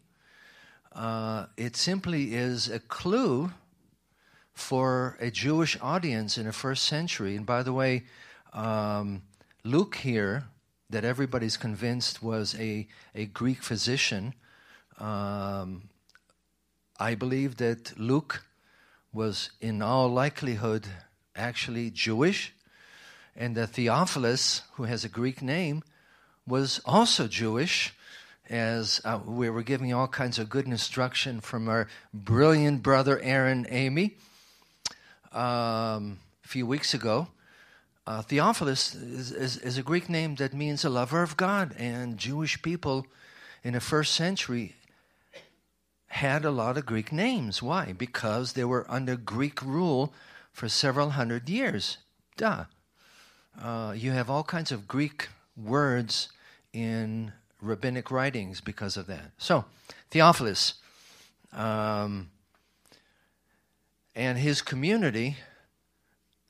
Uh, 0.92 1.46
it 1.56 1.76
simply 1.76 2.34
is 2.34 2.68
a 2.68 2.80
clue 2.80 3.52
for 4.52 5.16
a 5.20 5.30
Jewish 5.30 5.78
audience 5.80 6.38
in 6.38 6.46
the 6.46 6.52
first 6.52 6.86
century. 6.86 7.36
And 7.36 7.46
by 7.46 7.62
the 7.62 7.72
way, 7.72 8.02
um, 8.52 9.22
Luke 9.62 9.94
here, 9.94 10.46
that 10.90 11.04
everybody's 11.04 11.56
convinced 11.56 12.20
was 12.20 12.56
a, 12.58 12.88
a 13.14 13.26
Greek 13.26 13.62
physician, 13.62 14.34
um, 14.98 15.88
I 16.98 17.14
believe 17.14 17.58
that 17.58 17.96
Luke 17.96 18.44
was 19.12 19.50
in 19.60 19.82
all 19.82 20.08
likelihood 20.08 20.88
actually 21.36 21.92
Jewish, 21.92 22.52
and 23.36 23.56
that 23.56 23.70
Theophilus, 23.70 24.62
who 24.74 24.84
has 24.84 25.04
a 25.04 25.08
Greek 25.08 25.42
name, 25.42 25.82
was 26.46 26.80
also 26.84 27.26
Jewish 27.26 27.94
as 28.50 29.00
uh, 29.04 29.18
we 29.24 29.48
were 29.48 29.62
giving 29.62 29.92
all 29.92 30.06
kinds 30.06 30.38
of 30.38 30.50
good 30.50 30.66
instruction 30.66 31.40
from 31.40 31.68
our 31.68 31.88
brilliant 32.12 32.82
brother 32.82 33.18
Aaron 33.20 33.66
Amy 33.70 34.16
um, 35.32 36.18
a 36.44 36.48
few 36.48 36.66
weeks 36.66 36.92
ago. 36.92 37.28
Uh, 38.06 38.20
Theophilus 38.20 38.94
is, 38.94 39.32
is, 39.32 39.56
is, 39.56 39.78
a 39.78 39.82
Greek 39.82 40.10
name 40.10 40.34
that 40.34 40.52
means 40.52 40.84
a 40.84 40.90
lover 40.90 41.22
of 41.22 41.38
God, 41.38 41.74
and 41.78 42.18
Jewish 42.18 42.60
people 42.60 43.06
in 43.62 43.72
the 43.72 43.80
first 43.80 44.12
century 44.12 44.74
had 46.08 46.44
a 46.44 46.50
lot 46.50 46.76
of 46.76 46.84
Greek 46.84 47.12
names. 47.12 47.62
Why? 47.62 47.94
Because 47.94 48.52
they 48.52 48.64
were 48.64 48.84
under 48.90 49.16
Greek 49.16 49.62
rule 49.62 50.12
for 50.52 50.68
several 50.68 51.10
hundred 51.10 51.48
years. 51.48 51.96
Duh. 52.36 52.66
Uh, 53.60 53.94
you 53.96 54.12
have 54.12 54.28
all 54.28 54.42
kinds 54.42 54.72
of 54.72 54.88
Greek 54.88 55.28
words 55.56 56.28
in 56.72 57.32
rabbinic 57.60 58.10
writings 58.10 58.60
because 58.60 58.96
of 58.96 59.06
that. 59.06 59.30
So, 59.38 59.64
Theophilus 60.10 60.74
um, 61.52 62.30
and 64.14 64.38
his 64.38 64.60
community 64.60 65.36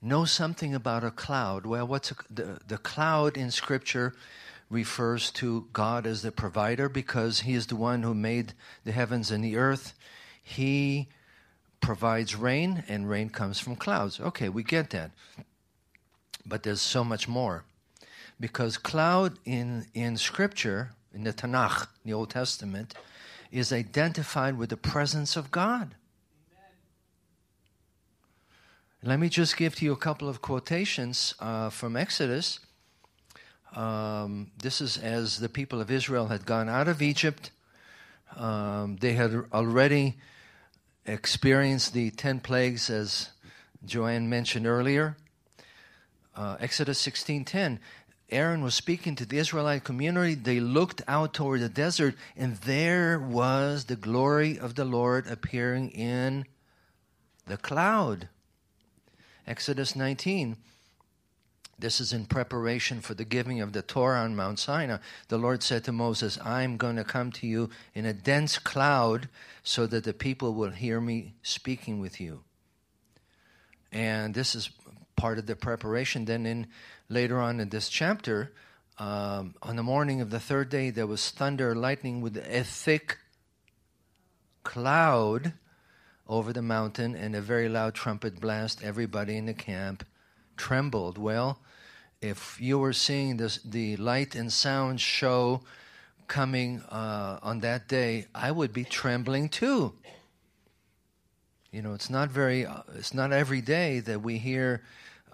know 0.04 0.25
something 0.25 0.75
about 0.75 1.02
a 1.02 1.11
cloud. 1.11 1.66
Well, 1.66 1.87
what's 1.87 2.11
a, 2.11 2.14
the, 2.30 2.58
the 2.66 2.78
cloud 2.78 3.37
in 3.37 3.50
Scripture 3.50 4.14
refers 4.70 5.30
to 5.32 5.66
God 5.73 6.06
as 6.06 6.23
the 6.23 6.32
provider 6.32 6.88
because 6.88 7.40
He 7.40 7.54
is 7.54 7.66
the 7.66 7.76
one 7.76 8.02
who 8.02 8.14
made 8.14 8.52
the 8.84 8.92
heavens 8.92 9.30
and 9.30 9.42
the 9.42 9.56
earth. 9.56 9.94
He 10.42 11.08
provides 11.80 12.34
rain, 12.34 12.84
and 12.88 13.08
rain 13.08 13.30
comes 13.30 13.58
from 13.61 13.76
clouds. 13.76 14.20
Okay, 14.20 14.49
we 14.49 14.62
get 14.62 14.90
that. 14.90 15.11
But 16.46 16.62
there's 16.62 16.82
so 16.82 17.04
much 17.04 17.26
more. 17.28 17.64
Because 18.38 18.76
cloud 18.76 19.38
in, 19.44 19.86
in 19.94 20.16
Scripture, 20.16 20.90
in 21.12 21.24
the 21.24 21.32
Tanakh, 21.32 21.88
the 22.04 22.12
Old 22.12 22.30
Testament, 22.30 22.94
is 23.50 23.72
identified 23.72 24.58
with 24.58 24.70
the 24.70 24.76
presence 24.76 25.36
of 25.36 25.50
God. 25.50 25.94
Let 29.02 29.20
me 29.20 29.28
just 29.28 29.56
give 29.56 29.74
to 29.76 29.84
you 29.84 29.92
a 29.92 29.96
couple 29.96 30.28
of 30.28 30.40
quotations 30.40 31.34
uh, 31.38 31.70
from 31.70 31.94
Exodus. 31.94 32.58
Um, 33.76 34.50
this 34.62 34.80
is 34.80 34.96
as 34.96 35.38
the 35.38 35.48
people 35.48 35.80
of 35.80 35.90
Israel 35.90 36.28
had 36.28 36.46
gone 36.46 36.68
out 36.68 36.88
of 36.88 37.02
Egypt. 37.02 37.50
Um, 38.34 38.96
they 38.96 39.12
had 39.12 39.44
already 39.52 40.16
experienced 41.06 41.92
the 41.92 42.10
ten 42.12 42.40
plagues, 42.40 42.88
as 42.88 43.28
Joanne 43.84 44.28
mentioned 44.28 44.66
earlier. 44.66 45.16
Uh, 46.34 46.56
Exodus 46.60 46.98
16:10. 47.00 47.78
Aaron 48.30 48.62
was 48.62 48.74
speaking 48.74 49.14
to 49.16 49.26
the 49.26 49.38
Israelite 49.38 49.84
community. 49.84 50.34
They 50.34 50.58
looked 50.58 51.02
out 51.06 51.34
toward 51.34 51.60
the 51.60 51.68
desert, 51.68 52.16
and 52.36 52.56
there 52.56 53.18
was 53.18 53.84
the 53.84 53.96
glory 53.96 54.58
of 54.58 54.74
the 54.74 54.84
Lord 54.84 55.26
appearing 55.26 55.90
in 55.90 56.46
the 57.46 57.56
cloud. 57.56 58.28
Exodus 59.46 59.94
19. 59.94 60.56
This 61.78 62.00
is 62.00 62.12
in 62.12 62.26
preparation 62.26 63.00
for 63.00 63.14
the 63.14 63.24
giving 63.24 63.60
of 63.60 63.72
the 63.72 63.82
Torah 63.82 64.20
on 64.20 64.36
Mount 64.36 64.58
Sinai. 64.58 64.98
The 65.28 65.38
Lord 65.38 65.62
said 65.62 65.84
to 65.84 65.92
Moses, 65.92 66.38
I'm 66.42 66.76
going 66.76 66.96
to 66.96 67.04
come 67.04 67.32
to 67.32 67.46
you 67.46 67.68
in 67.94 68.06
a 68.06 68.12
dense 68.12 68.58
cloud 68.58 69.28
so 69.62 69.86
that 69.86 70.04
the 70.04 70.14
people 70.14 70.54
will 70.54 70.70
hear 70.70 71.00
me 71.00 71.34
speaking 71.42 72.00
with 72.00 72.20
you. 72.20 72.42
And 73.92 74.34
this 74.34 74.54
is 74.54 74.70
part 75.16 75.38
of 75.38 75.46
the 75.46 75.56
preparation. 75.56 76.24
Then, 76.24 76.46
in 76.46 76.66
later 77.08 77.40
on 77.40 77.60
in 77.60 77.68
this 77.68 77.88
chapter, 77.88 78.52
um, 78.98 79.54
on 79.62 79.76
the 79.76 79.82
morning 79.82 80.20
of 80.20 80.30
the 80.30 80.40
third 80.40 80.68
day, 80.68 80.90
there 80.90 81.06
was 81.06 81.30
thunder, 81.30 81.74
lightning 81.74 82.20
with 82.20 82.36
a 82.36 82.64
thick 82.64 83.18
cloud 84.62 85.52
over 86.28 86.52
the 86.52 86.62
mountain 86.62 87.14
and 87.14 87.34
a 87.34 87.40
very 87.40 87.68
loud 87.68 87.94
trumpet 87.94 88.40
blast. 88.40 88.82
Everybody 88.82 89.36
in 89.36 89.46
the 89.46 89.54
camp 89.54 90.06
trembled. 90.56 91.18
Well, 91.18 91.60
if 92.20 92.58
you 92.60 92.78
were 92.78 92.92
seeing 92.92 93.36
this, 93.36 93.58
the 93.58 93.96
light 93.96 94.34
and 94.34 94.52
sound 94.52 95.00
show 95.00 95.62
coming 96.26 96.80
uh, 96.88 97.38
on 97.42 97.60
that 97.60 97.88
day, 97.88 98.26
I 98.34 98.50
would 98.50 98.72
be 98.72 98.84
trembling 98.84 99.48
too. 99.48 99.92
You 101.70 101.82
know, 101.82 101.92
it's 101.92 102.08
not 102.08 102.30
very, 102.30 102.64
uh, 102.64 102.82
it's 102.96 103.12
not 103.12 103.32
every 103.32 103.60
day 103.60 104.00
that 104.00 104.22
we 104.22 104.38
hear 104.38 104.82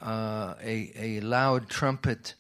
uh, 0.01 0.55
a, 0.63 0.93
a 0.97 1.21
loud 1.21 1.69
trumpet, 1.69 2.35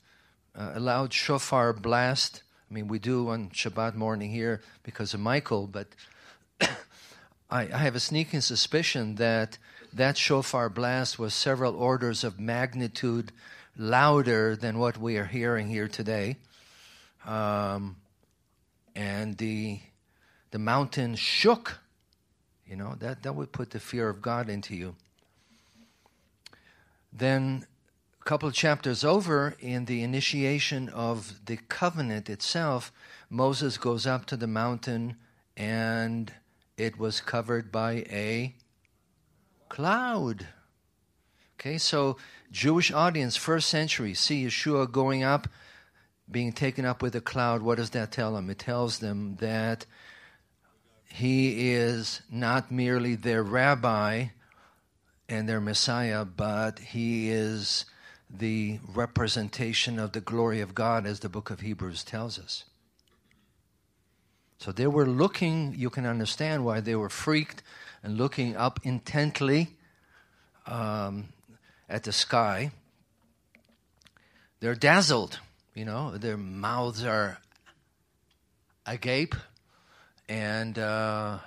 uh, 0.54 0.72
a 0.74 0.80
loud 0.80 1.12
shofar 1.12 1.72
blast. 1.72 2.42
I 2.70 2.74
mean, 2.74 2.88
we 2.88 2.98
do 2.98 3.28
on 3.28 3.50
Shabbat 3.50 3.94
morning 3.94 4.30
here 4.30 4.62
because 4.82 5.14
of 5.14 5.20
Michael, 5.20 5.66
but 5.66 5.88
I, 7.50 7.62
I 7.72 7.78
have 7.78 7.94
a 7.94 8.00
sneaking 8.00 8.40
suspicion 8.40 9.16
that 9.16 9.58
that 9.92 10.16
shofar 10.16 10.68
blast 10.68 11.18
was 11.18 11.34
several 11.34 11.74
orders 11.74 12.22
of 12.22 12.38
magnitude 12.38 13.32
louder 13.76 14.54
than 14.56 14.78
what 14.78 14.98
we 14.98 15.16
are 15.16 15.24
hearing 15.24 15.68
here 15.68 15.88
today. 15.88 16.36
Um, 17.26 17.96
and 18.94 19.36
the, 19.38 19.80
the 20.50 20.58
mountain 20.58 21.16
shook. 21.16 21.78
You 22.66 22.76
know, 22.76 22.94
that, 23.00 23.24
that 23.24 23.34
would 23.34 23.50
put 23.50 23.70
the 23.70 23.80
fear 23.80 24.08
of 24.08 24.22
God 24.22 24.48
into 24.48 24.76
you. 24.76 24.94
Then, 27.12 27.66
a 28.20 28.24
couple 28.24 28.50
chapters 28.50 29.04
over, 29.04 29.56
in 29.60 29.86
the 29.86 30.02
initiation 30.02 30.88
of 30.88 31.44
the 31.46 31.56
covenant 31.56 32.30
itself, 32.30 32.92
Moses 33.28 33.76
goes 33.76 34.06
up 34.06 34.26
to 34.26 34.36
the 34.36 34.46
mountain 34.46 35.16
and 35.56 36.32
it 36.76 36.98
was 36.98 37.20
covered 37.20 37.70
by 37.70 38.04
a 38.10 38.54
cloud. 39.68 40.46
Okay, 41.58 41.78
so 41.78 42.16
Jewish 42.50 42.90
audience, 42.90 43.36
first 43.36 43.68
century, 43.68 44.14
see 44.14 44.46
Yeshua 44.46 44.90
going 44.90 45.22
up, 45.22 45.48
being 46.30 46.52
taken 46.52 46.84
up 46.84 47.02
with 47.02 47.14
a 47.14 47.20
cloud. 47.20 47.60
What 47.60 47.76
does 47.76 47.90
that 47.90 48.12
tell 48.12 48.34
them? 48.34 48.48
It 48.48 48.58
tells 48.58 49.00
them 49.00 49.36
that 49.40 49.84
he 51.04 51.72
is 51.72 52.22
not 52.30 52.70
merely 52.70 53.14
their 53.14 53.42
rabbi 53.42 54.28
and 55.30 55.48
their 55.48 55.60
Messiah, 55.60 56.24
but 56.24 56.80
he 56.80 57.30
is 57.30 57.84
the 58.28 58.80
representation 58.92 59.98
of 59.98 60.12
the 60.12 60.20
glory 60.20 60.60
of 60.60 60.74
God, 60.74 61.06
as 61.06 61.20
the 61.20 61.28
book 61.28 61.50
of 61.50 61.60
Hebrews 61.60 62.02
tells 62.04 62.38
us. 62.38 62.64
So 64.58 64.72
they 64.72 64.86
were 64.86 65.06
looking, 65.06 65.74
you 65.76 65.88
can 65.88 66.04
understand 66.04 66.64
why 66.64 66.80
they 66.80 66.94
were 66.94 67.08
freaked 67.08 67.62
and 68.02 68.18
looking 68.18 68.56
up 68.56 68.80
intently 68.82 69.76
um, 70.66 71.28
at 71.88 72.02
the 72.02 72.12
sky. 72.12 72.72
They're 74.58 74.74
dazzled, 74.74 75.38
you 75.74 75.84
know, 75.84 76.18
their 76.18 76.36
mouths 76.36 77.04
are 77.04 77.38
agape. 78.84 79.34
And, 80.28 80.78
uh, 80.78 81.38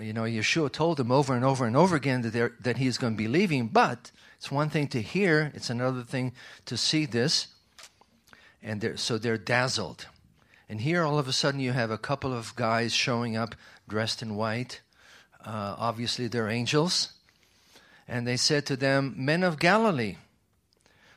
you 0.00 0.12
know, 0.12 0.22
Yeshua 0.22 0.72
told 0.72 0.96
them 0.96 1.10
over 1.10 1.34
and 1.34 1.44
over 1.44 1.66
and 1.66 1.76
over 1.76 1.96
again 1.96 2.22
that, 2.22 2.62
that 2.62 2.76
he 2.76 2.86
is 2.86 2.98
going 2.98 3.14
to 3.14 3.18
be 3.18 3.28
leaving, 3.28 3.68
but 3.68 4.10
it's 4.36 4.50
one 4.50 4.70
thing 4.70 4.88
to 4.88 5.02
hear, 5.02 5.52
it's 5.54 5.70
another 5.70 6.02
thing 6.02 6.32
to 6.66 6.76
see 6.76 7.06
this. 7.06 7.48
And 8.62 8.80
they're, 8.80 8.96
so 8.96 9.18
they're 9.18 9.38
dazzled. 9.38 10.06
And 10.68 10.80
here, 10.80 11.02
all 11.02 11.18
of 11.18 11.28
a 11.28 11.32
sudden, 11.32 11.60
you 11.60 11.72
have 11.72 11.90
a 11.90 11.98
couple 11.98 12.32
of 12.32 12.54
guys 12.56 12.92
showing 12.92 13.36
up 13.36 13.54
dressed 13.88 14.22
in 14.22 14.36
white. 14.36 14.80
Uh, 15.44 15.74
obviously, 15.76 16.28
they're 16.28 16.48
angels. 16.48 17.12
And 18.06 18.26
they 18.26 18.36
said 18.36 18.66
to 18.66 18.76
them, 18.76 19.14
Men 19.16 19.42
of 19.42 19.58
Galilee, 19.58 20.16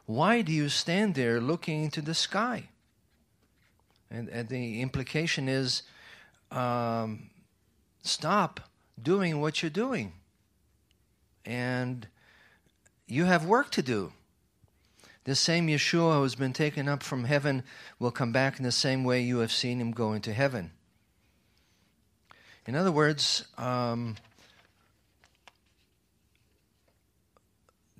why 0.05 0.41
do 0.41 0.51
you 0.51 0.69
stand 0.69 1.15
there 1.15 1.39
looking 1.39 1.83
into 1.83 2.01
the 2.01 2.13
sky? 2.13 2.69
And, 4.09 4.27
and 4.29 4.49
the 4.49 4.81
implication 4.81 5.47
is 5.47 5.83
um, 6.51 7.29
stop 8.01 8.59
doing 9.01 9.39
what 9.41 9.61
you're 9.61 9.69
doing. 9.69 10.13
And 11.45 12.07
you 13.07 13.25
have 13.25 13.45
work 13.45 13.69
to 13.71 13.81
do. 13.81 14.13
This 15.25 15.39
same 15.39 15.67
Yeshua 15.67 16.15
who 16.15 16.23
has 16.23 16.35
been 16.35 16.53
taken 16.53 16.89
up 16.89 17.01
from 17.01 17.23
heaven 17.23 17.63
will 17.97 18.11
come 18.11 18.31
back 18.31 18.57
in 18.57 18.63
the 18.63 18.71
same 18.71 19.03
way 19.03 19.21
you 19.21 19.39
have 19.39 19.51
seen 19.51 19.79
him 19.79 19.91
go 19.91 20.13
into 20.13 20.33
heaven. 20.33 20.71
In 22.65 22.75
other 22.75 22.91
words, 22.91 23.45
um, 23.57 24.15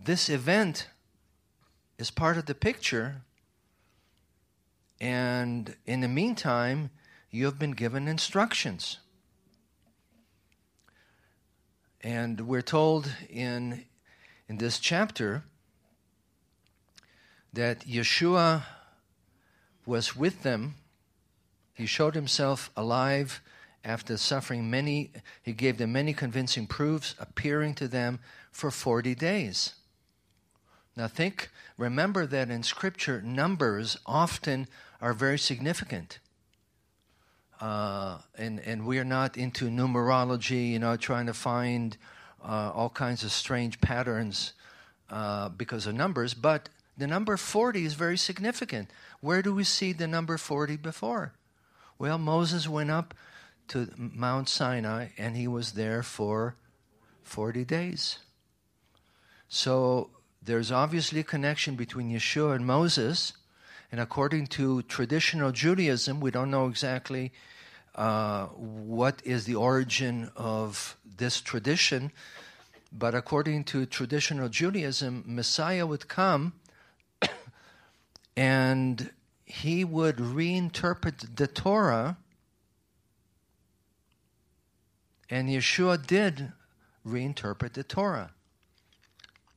this 0.01 0.29
event 0.29 0.87
is 1.97 2.11
part 2.11 2.37
of 2.37 2.45
the 2.45 2.55
picture, 2.55 3.21
and 4.99 5.75
in 5.85 6.01
the 6.01 6.07
meantime, 6.07 6.89
you 7.29 7.45
have 7.45 7.59
been 7.59 7.71
given 7.71 8.07
instructions. 8.07 8.99
And 12.03 12.41
we're 12.41 12.61
told 12.61 13.09
in, 13.29 13.85
in 14.49 14.57
this 14.57 14.77
chapter 14.77 15.43
that 17.53 17.87
Yeshua 17.87 18.63
was 19.85 20.15
with 20.15 20.43
them 20.43 20.75
He 21.73 21.85
showed 21.85 22.13
himself 22.13 22.69
alive 22.75 23.41
after 23.83 24.15
suffering 24.17 24.69
many, 24.69 25.11
he 25.41 25.53
gave 25.53 25.77
them 25.77 25.91
many 25.91 26.13
convincing 26.13 26.67
proofs, 26.67 27.15
appearing 27.19 27.73
to 27.75 27.87
them 27.87 28.19
for 28.51 28.71
40 28.71 29.15
days. 29.15 29.73
Now, 30.95 31.07
think, 31.07 31.49
remember 31.77 32.25
that 32.27 32.49
in 32.49 32.63
Scripture, 32.63 33.21
numbers 33.21 33.97
often 34.05 34.67
are 35.01 35.13
very 35.13 35.39
significant. 35.39 36.19
Uh, 37.61 38.17
and, 38.37 38.59
and 38.59 38.85
we're 38.85 39.03
not 39.03 39.37
into 39.37 39.69
numerology, 39.69 40.71
you 40.71 40.79
know, 40.79 40.97
trying 40.97 41.27
to 41.27 41.33
find 41.33 41.97
uh, 42.43 42.71
all 42.73 42.89
kinds 42.89 43.23
of 43.23 43.31
strange 43.31 43.79
patterns 43.79 44.53
uh, 45.09 45.49
because 45.49 45.87
of 45.87 45.95
numbers, 45.95 46.33
but 46.33 46.69
the 46.97 47.07
number 47.07 47.37
40 47.37 47.85
is 47.85 47.93
very 47.93 48.17
significant. 48.17 48.89
Where 49.21 49.41
do 49.41 49.53
we 49.53 49.63
see 49.63 49.93
the 49.93 50.07
number 50.07 50.37
40 50.37 50.77
before? 50.77 51.33
Well, 51.97 52.17
Moses 52.17 52.67
went 52.67 52.91
up 52.91 53.13
to 53.69 53.89
Mount 53.97 54.49
Sinai 54.49 55.09
and 55.17 55.35
he 55.35 55.47
was 55.47 55.73
there 55.73 56.03
for 56.03 56.55
40 57.23 57.63
days. 57.65 58.19
So 59.47 60.09
there's 60.41 60.71
obviously 60.71 61.21
a 61.21 61.23
connection 61.23 61.75
between 61.75 62.11
Yeshua 62.11 62.55
and 62.55 62.65
Moses. 62.65 63.33
And 63.93 64.01
according 64.01 64.47
to 64.47 64.81
traditional 64.81 65.51
Judaism, 65.51 66.19
we 66.19 66.31
don't 66.31 66.49
know 66.49 66.65
exactly 66.65 67.31
uh, 67.93 68.47
what 68.47 69.21
is 69.23 69.45
the 69.45 69.53
origin 69.53 70.31
of 70.35 70.97
this 71.17 71.39
tradition. 71.39 72.11
But 72.91 73.13
according 73.13 73.65
to 73.65 73.85
traditional 73.85 74.49
Judaism, 74.49 75.23
Messiah 75.27 75.85
would 75.85 76.07
come 76.07 76.53
and 78.35 79.11
he 79.45 79.85
would 79.85 80.17
reinterpret 80.17 81.35
the 81.35 81.45
Torah. 81.45 82.17
And 85.29 85.49
Yeshua 85.49 86.03
did 86.03 86.51
reinterpret 87.05 87.73
the 87.73 87.83
Torah. 87.83 88.31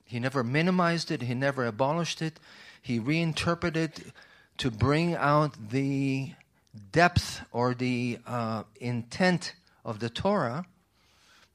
He 0.05 0.21
never 0.21 0.45
minimized 0.45 1.11
it, 1.11 1.23
he 1.23 1.33
never 1.33 1.65
abolished 1.65 2.21
it. 2.21 2.39
He 2.83 2.99
reinterpreted 2.99 4.13
to 4.59 4.71
bring 4.71 5.15
out 5.15 5.71
the 5.71 6.33
depth 6.93 7.43
or 7.53 7.75
the 7.75 8.19
uh, 8.27 8.65
intent 8.81 9.55
of 9.85 10.01
the 10.01 10.09
Torah, 10.09 10.67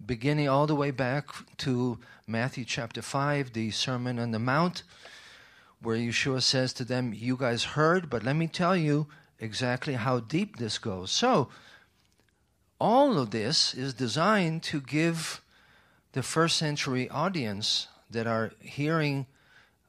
beginning 0.03 0.47
all 0.47 0.67
the 0.67 0.75
way 0.75 0.91
back 0.91 1.27
to 1.57 1.99
Matthew 2.27 2.65
chapter 2.65 3.01
5, 3.01 3.53
the 3.53 3.71
Sermon 3.71 4.19
on 4.19 4.31
the 4.31 4.39
Mount, 4.39 4.83
where 5.81 5.97
Yeshua 5.97 6.41
says 6.41 6.73
to 6.73 6.85
them, 6.85 7.13
You 7.13 7.35
guys 7.35 7.63
heard, 7.63 8.09
but 8.09 8.23
let 8.23 8.35
me 8.35 8.47
tell 8.47 8.75
you 8.75 9.07
exactly 9.39 9.93
how 9.95 10.19
deep 10.19 10.57
this 10.57 10.77
goes. 10.77 11.11
So, 11.11 11.49
all 12.79 13.19
of 13.19 13.31
this 13.31 13.73
is 13.73 13.93
designed 13.93 14.63
to 14.63 14.81
give 14.81 15.41
the 16.13 16.23
first 16.23 16.57
century 16.57 17.09
audience 17.09 17.87
that 18.09 18.27
are 18.27 18.51
hearing 18.59 19.27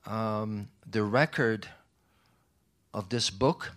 um, 0.07 0.68
the 0.88 1.03
record 1.03 1.68
of 2.93 3.09
this 3.09 3.31
book 3.31 3.73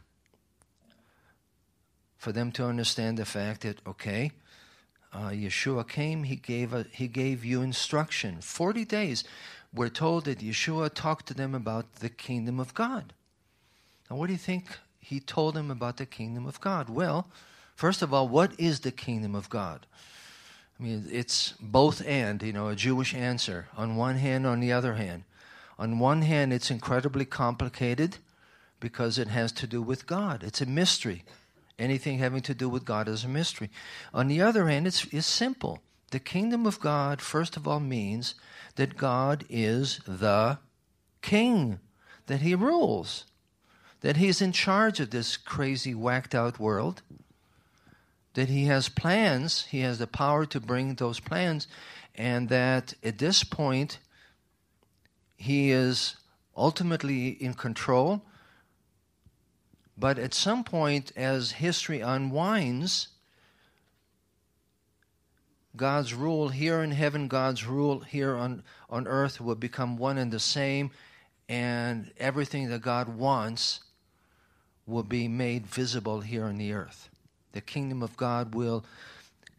for 2.18 2.32
them 2.32 2.52
to 2.52 2.66
understand 2.66 3.18
the 3.18 3.26
fact 3.26 3.62
that 3.62 3.80
okay 3.88 4.32
uh, 5.14 5.30
yeshua 5.30 5.88
came 5.88 6.24
he 6.24 6.36
gave 6.36 6.74
a, 6.74 6.86
he 6.92 7.08
gave 7.08 7.46
you 7.46 7.62
instruction. 7.62 8.42
40 8.42 8.86
days 8.86 9.24
we're 9.74 9.90
told 9.90 10.26
that 10.26 10.40
yeshua 10.40 10.94
talked 10.94 11.28
to 11.28 11.34
them 11.34 11.54
about 11.54 11.96
the 11.96 12.10
kingdom 12.10 12.60
of 12.60 12.74
god. 12.74 13.14
Now 14.10 14.18
what 14.18 14.28
do 14.28 14.34
you 14.34 14.40
think 14.40 14.66
he 15.00 15.20
told 15.20 15.54
them 15.54 15.70
about 15.70 15.98
the 15.98 16.06
kingdom 16.06 16.46
of 16.46 16.60
god? 16.60 16.90
Well 16.90 17.28
first 17.76 18.02
of 18.02 18.14
all 18.14 18.28
what 18.28 18.60
is 18.60 18.82
the 18.82 18.92
kingdom 18.92 19.36
of 19.36 19.50
god? 19.50 19.86
I 20.80 20.84
mean, 20.84 21.06
it's 21.10 21.54
both 21.62 22.06
and, 22.06 22.44
you 22.44 22.52
know, 22.52 22.68
a 22.68 22.76
Jewish 22.76 23.14
answer. 23.14 23.68
On 23.78 23.96
one 23.96 24.18
hand, 24.18 24.46
on 24.46 24.60
the 24.60 24.74
other 24.74 24.96
hand. 24.96 25.24
On 25.80 26.00
one 26.00 26.22
hand, 26.22 26.52
it's 26.52 26.70
incredibly 26.70 27.24
complicated 27.24 28.18
because 28.80 29.18
it 29.18 29.28
has 29.28 29.52
to 29.54 29.68
do 29.68 29.82
with 29.82 30.08
God. 30.08 30.44
It's 30.44 30.62
a 30.62 30.66
mystery. 30.66 31.24
Anything 31.78 32.20
having 32.20 32.42
to 32.44 32.54
do 32.54 32.70
with 32.70 32.86
God 32.86 33.08
is 33.08 33.24
a 33.24 33.28
mystery. 33.28 33.70
On 34.14 34.28
the 34.28 34.42
other 34.42 34.68
hand, 34.68 34.88
it's, 34.88 35.06
it's 35.12 35.28
simple. 35.28 35.82
The 36.12 36.20
kingdom 36.20 36.66
of 36.66 36.80
God, 36.80 37.22
first 37.22 37.58
of 37.58 37.68
all, 37.68 37.80
means 37.80 38.36
that 38.76 38.98
God 38.98 39.44
is 39.50 40.00
the 40.08 40.60
king, 41.22 41.80
that 42.28 42.42
he 42.42 42.56
rules, 42.56 43.26
that 44.02 44.18
he's 44.18 44.42
in 44.42 44.52
charge 44.52 45.00
of 45.00 45.10
this 45.10 45.36
crazy, 45.36 45.94
whacked 45.94 46.36
out 46.36 46.60
world 46.60 47.02
that 48.36 48.50
he 48.50 48.66
has 48.66 48.90
plans, 48.90 49.66
he 49.72 49.80
has 49.80 49.98
the 49.98 50.08
power 50.08 50.46
to 50.46 50.60
bring 50.60 50.94
those 50.96 51.20
plans, 51.20 51.68
and 52.14 52.48
that 52.50 52.94
at 53.04 53.18
this 53.18 53.44
point, 53.44 53.98
he 55.36 55.72
is 55.72 56.16
ultimately 56.56 57.30
in 57.30 57.54
control. 57.54 58.22
But 59.98 60.20
at 60.20 60.34
some 60.34 60.64
point, 60.64 61.12
as 61.16 61.54
history 61.54 62.02
unwinds, 62.02 63.10
God's 65.76 66.14
rule 66.14 66.50
here 66.50 66.82
in 66.82 66.92
heaven, 66.92 67.28
God's 67.28 67.66
rule 67.66 68.02
here 68.02 68.36
on, 68.36 68.64
on 68.90 69.08
earth 69.08 69.40
will 69.40 69.56
become 69.56 69.98
one 69.98 70.18
and 70.18 70.32
the 70.32 70.40
same, 70.40 70.92
and 71.48 72.12
everything 72.18 72.70
that 72.70 72.82
God 72.82 73.10
wants 73.10 73.82
will 74.86 75.04
be 75.04 75.28
made 75.28 75.66
visible 75.68 76.22
here 76.22 76.46
on 76.46 76.58
the 76.58 76.74
earth 76.74 77.10
the 77.56 77.62
kingdom 77.62 78.04
of 78.04 78.16
God 78.18 78.54
will 78.54 78.86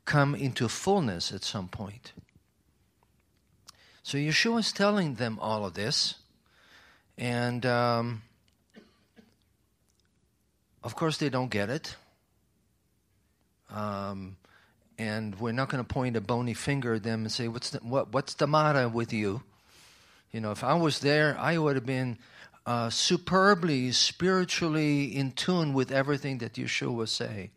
come 0.05 0.35
into 0.35 0.69
fullness 0.69 1.33
at 1.33 1.43
some 1.43 1.67
point. 1.67 2.13
So 4.03 4.19
Yeshua 4.19 4.61
is 4.61 4.71
telling 4.71 5.15
them 5.15 5.39
all 5.41 5.65
of 5.65 5.75
this. 5.75 6.17
And 7.19 7.65
um, 7.65 8.23
of 10.87 10.95
course, 10.95 11.19
they 11.19 11.29
don't 11.29 11.51
get 11.51 11.69
it. 11.69 11.97
Um, 13.75 14.37
and 14.97 15.39
we're 15.41 15.51
not 15.51 15.69
going 15.69 15.85
to 15.85 15.95
point 15.95 16.17
a 16.17 16.21
bony 16.21 16.55
finger 16.55 16.95
at 16.95 17.03
them 17.03 17.23
and 17.23 17.33
say, 17.33 17.49
what's 17.49 17.71
the, 17.71 17.79
what, 17.79 18.13
what's 18.13 18.35
the 18.35 18.47
matter 18.47 18.89
with 18.89 19.13
you? 19.13 19.43
You 20.31 20.41
know, 20.41 20.53
if 20.53 20.63
I 20.63 20.75
was 20.75 21.01
there, 21.01 21.37
I 21.41 21.59
would 21.59 21.75
have 21.75 21.87
been 21.87 22.19
uh, 22.65 22.91
superbly, 22.91 23.91
spiritually 23.91 25.17
in 25.17 25.33
tune 25.33 25.73
with 25.73 25.91
everything 25.91 26.39
that 26.39 26.53
Yeshua 26.53 26.95
was 26.95 27.11
saying. 27.11 27.51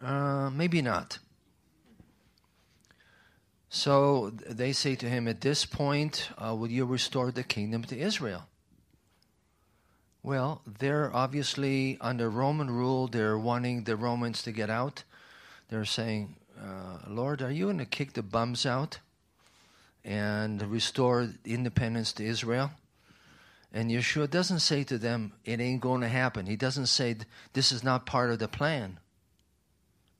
Uh, 0.00 0.50
maybe 0.50 0.80
not. 0.80 1.18
So 3.68 4.30
they 4.30 4.72
say 4.72 4.94
to 4.94 5.06
him, 5.06 5.26
At 5.26 5.40
this 5.40 5.66
point, 5.66 6.28
uh, 6.38 6.54
will 6.54 6.70
you 6.70 6.84
restore 6.84 7.32
the 7.32 7.42
kingdom 7.42 7.82
to 7.84 7.98
Israel? 7.98 8.46
Well, 10.22 10.60
they're 10.66 11.10
obviously 11.14 11.96
under 12.00 12.28
Roman 12.28 12.70
rule. 12.70 13.06
They're 13.06 13.38
wanting 13.38 13.84
the 13.84 13.96
Romans 13.96 14.42
to 14.42 14.52
get 14.52 14.68
out. 14.68 15.04
They're 15.70 15.84
saying, 15.84 16.36
uh, 16.60 16.98
Lord, 17.08 17.40
are 17.40 17.50
you 17.50 17.66
going 17.66 17.78
to 17.78 17.86
kick 17.86 18.12
the 18.12 18.22
bums 18.22 18.66
out 18.66 18.98
and 20.04 20.60
restore 20.62 21.30
independence 21.44 22.12
to 22.14 22.24
Israel? 22.24 22.70
And 23.72 23.90
Yeshua 23.90 24.28
doesn't 24.28 24.60
say 24.60 24.84
to 24.84 24.98
them, 24.98 25.32
it 25.44 25.60
ain't 25.60 25.80
going 25.80 26.00
to 26.00 26.08
happen. 26.08 26.46
He 26.46 26.56
doesn't 26.56 26.86
say, 26.86 27.16
this 27.52 27.72
is 27.72 27.84
not 27.84 28.04
part 28.04 28.30
of 28.30 28.40
the 28.40 28.48
plan 28.48 28.98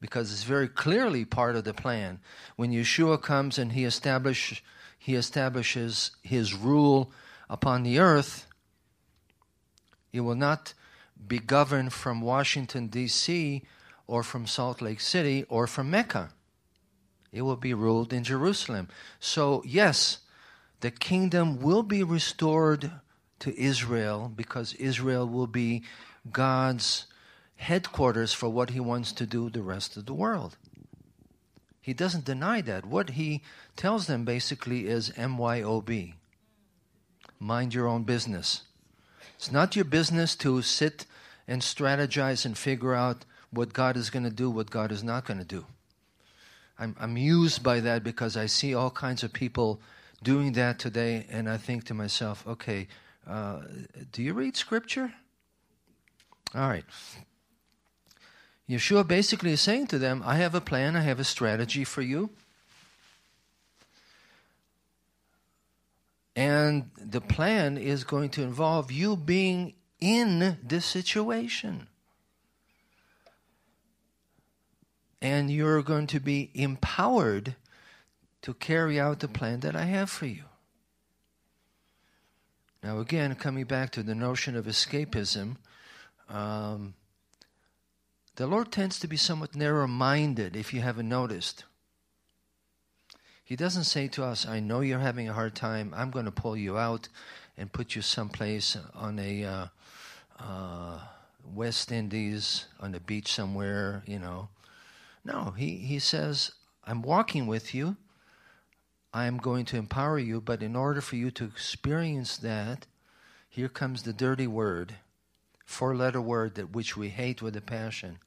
because 0.00 0.32
it's 0.32 0.44
very 0.44 0.68
clearly 0.68 1.24
part 1.24 1.56
of 1.56 1.64
the 1.64 1.74
plan. 1.74 2.20
When 2.56 2.72
Yeshua 2.72 3.20
comes 3.20 3.58
and 3.58 3.72
he, 3.72 3.84
establish, 3.84 4.62
he 4.98 5.14
establishes 5.14 6.12
his 6.22 6.54
rule 6.54 7.12
upon 7.50 7.82
the 7.82 7.98
earth, 7.98 8.46
it 10.12 10.20
will 10.20 10.34
not 10.34 10.74
be 11.26 11.38
governed 11.38 11.92
from 11.92 12.20
Washington, 12.20 12.88
D.C., 12.88 13.62
or 14.06 14.22
from 14.22 14.46
Salt 14.46 14.82
Lake 14.82 15.00
City, 15.00 15.44
or 15.48 15.66
from 15.66 15.90
Mecca. 15.90 16.30
It 17.32 17.42
will 17.42 17.56
be 17.56 17.74
ruled 17.74 18.12
in 18.12 18.24
Jerusalem. 18.24 18.88
So, 19.20 19.62
yes, 19.64 20.18
the 20.80 20.90
kingdom 20.90 21.60
will 21.60 21.82
be 21.82 22.02
restored 22.02 22.90
to 23.40 23.58
Israel 23.58 24.32
because 24.34 24.74
Israel 24.74 25.28
will 25.28 25.46
be 25.46 25.84
God's 26.32 27.06
headquarters 27.56 28.32
for 28.32 28.48
what 28.48 28.70
he 28.70 28.80
wants 28.80 29.12
to 29.12 29.26
do 29.26 29.48
the 29.48 29.62
rest 29.62 29.96
of 29.96 30.06
the 30.06 30.14
world. 30.14 30.56
He 31.80 31.94
doesn't 31.94 32.24
deny 32.24 32.60
that. 32.62 32.84
What 32.84 33.10
he 33.10 33.42
tells 33.76 34.06
them 34.06 34.24
basically 34.24 34.86
is 34.86 35.10
MYOB 35.10 36.14
mind 37.40 37.72
your 37.74 37.88
own 37.88 38.04
business. 38.04 38.62
It's 39.40 39.50
not 39.50 39.74
your 39.74 39.86
business 39.86 40.36
to 40.36 40.60
sit 40.60 41.06
and 41.48 41.62
strategize 41.62 42.44
and 42.44 42.58
figure 42.58 42.94
out 42.94 43.24
what 43.50 43.72
God 43.72 43.96
is 43.96 44.10
going 44.10 44.24
to 44.24 44.30
do, 44.30 44.50
what 44.50 44.68
God 44.68 44.92
is 44.92 45.02
not 45.02 45.24
going 45.24 45.38
to 45.38 45.46
do. 45.46 45.64
I'm 46.78 46.94
amused 47.00 47.62
by 47.62 47.80
that 47.80 48.04
because 48.04 48.36
I 48.36 48.44
see 48.44 48.74
all 48.74 48.90
kinds 48.90 49.22
of 49.22 49.32
people 49.32 49.80
doing 50.22 50.52
that 50.52 50.78
today, 50.78 51.24
and 51.30 51.48
I 51.48 51.56
think 51.56 51.84
to 51.84 51.94
myself, 51.94 52.46
okay, 52.46 52.86
uh, 53.26 53.60
do 54.12 54.22
you 54.22 54.34
read 54.34 54.58
Scripture? 54.58 55.14
All 56.54 56.68
right. 56.68 56.84
Yeshua 58.68 59.08
basically 59.08 59.52
is 59.52 59.62
saying 59.62 59.86
to 59.86 59.98
them, 59.98 60.22
I 60.22 60.36
have 60.36 60.54
a 60.54 60.60
plan, 60.60 60.96
I 60.96 61.00
have 61.00 61.18
a 61.18 61.24
strategy 61.24 61.84
for 61.84 62.02
you. 62.02 62.28
And 66.36 66.90
the 66.96 67.20
plan 67.20 67.76
is 67.76 68.04
going 68.04 68.30
to 68.30 68.42
involve 68.42 68.92
you 68.92 69.16
being 69.16 69.74
in 70.00 70.58
this 70.62 70.86
situation. 70.86 71.88
And 75.20 75.50
you're 75.50 75.82
going 75.82 76.06
to 76.08 76.20
be 76.20 76.50
empowered 76.54 77.56
to 78.42 78.54
carry 78.54 78.98
out 78.98 79.20
the 79.20 79.28
plan 79.28 79.60
that 79.60 79.76
I 79.76 79.84
have 79.84 80.08
for 80.08 80.26
you. 80.26 80.44
Now, 82.82 82.98
again, 83.00 83.34
coming 83.34 83.64
back 83.64 83.90
to 83.90 84.02
the 84.02 84.14
notion 84.14 84.56
of 84.56 84.64
escapism, 84.64 85.56
um, 86.30 86.94
the 88.36 88.46
Lord 88.46 88.72
tends 88.72 88.98
to 89.00 89.06
be 89.06 89.18
somewhat 89.18 89.54
narrow 89.54 89.86
minded, 89.86 90.56
if 90.56 90.72
you 90.72 90.80
haven't 90.80 91.08
noticed. 91.08 91.64
He 93.50 93.56
doesn't 93.56 93.82
say 93.82 94.06
to 94.06 94.22
us, 94.22 94.46
I 94.46 94.60
know 94.60 94.78
you're 94.78 95.00
having 95.00 95.28
a 95.28 95.32
hard 95.32 95.56
time. 95.56 95.92
I'm 95.96 96.12
going 96.12 96.26
to 96.26 96.30
pull 96.30 96.56
you 96.56 96.78
out 96.78 97.08
and 97.58 97.72
put 97.72 97.96
you 97.96 98.00
someplace 98.00 98.76
on 98.94 99.18
a 99.18 99.42
uh, 99.44 99.66
uh, 100.38 101.00
West 101.52 101.90
Indies, 101.90 102.66
on 102.78 102.92
the 102.92 103.00
beach 103.00 103.32
somewhere, 103.32 104.04
you 104.06 104.20
know. 104.20 104.50
No, 105.24 105.52
he, 105.56 105.78
he 105.78 105.98
says, 105.98 106.52
I'm 106.84 107.02
walking 107.02 107.48
with 107.48 107.74
you. 107.74 107.96
I 109.12 109.26
am 109.26 109.38
going 109.38 109.64
to 109.64 109.76
empower 109.76 110.20
you, 110.20 110.40
but 110.40 110.62
in 110.62 110.76
order 110.76 111.00
for 111.00 111.16
you 111.16 111.32
to 111.32 111.44
experience 111.44 112.36
that, 112.36 112.86
here 113.48 113.68
comes 113.68 114.04
the 114.04 114.12
dirty 114.12 114.46
word, 114.46 114.94
four 115.66 115.96
letter 115.96 116.20
word 116.20 116.54
that 116.54 116.70
which 116.70 116.96
we 116.96 117.08
hate 117.08 117.42
with 117.42 117.56
a 117.56 117.60
passion. 117.60 118.20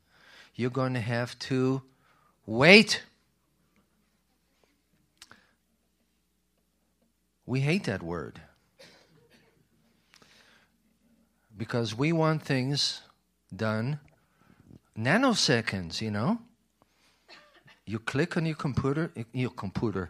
You're 0.54 0.70
going 0.70 0.96
to 0.96 1.00
have 1.00 1.40
to 1.40 1.82
wait. 2.46 3.04
We 7.46 7.60
hate 7.62 7.84
that 7.86 8.02
word 8.02 8.42
because 11.58 11.96
we 11.96 12.12
want 12.12 12.42
things 12.44 13.02
done 13.56 14.00
nanoseconds, 14.98 16.02
you 16.02 16.12
know. 16.12 16.40
You 17.86 18.00
click 18.00 18.38
on 18.38 18.46
your 18.46 18.56
computer, 18.56 19.12
your 19.34 19.50
computer. 19.50 20.10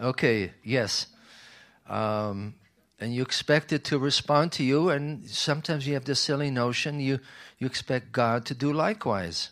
okay, 0.00 0.52
yes. 0.64 1.06
Um, 1.88 2.54
and 2.98 3.14
you 3.14 3.22
expect 3.22 3.72
it 3.72 3.84
to 3.84 3.98
respond 3.98 4.52
to 4.52 4.64
you, 4.64 4.90
and 4.90 5.28
sometimes 5.28 5.86
you 5.86 5.94
have 5.94 6.04
this 6.04 6.20
silly 6.20 6.50
notion 6.50 7.00
you, 7.00 7.20
you 7.58 7.66
expect 7.66 8.12
God 8.12 8.44
to 8.46 8.54
do 8.54 8.72
likewise. 8.72 9.50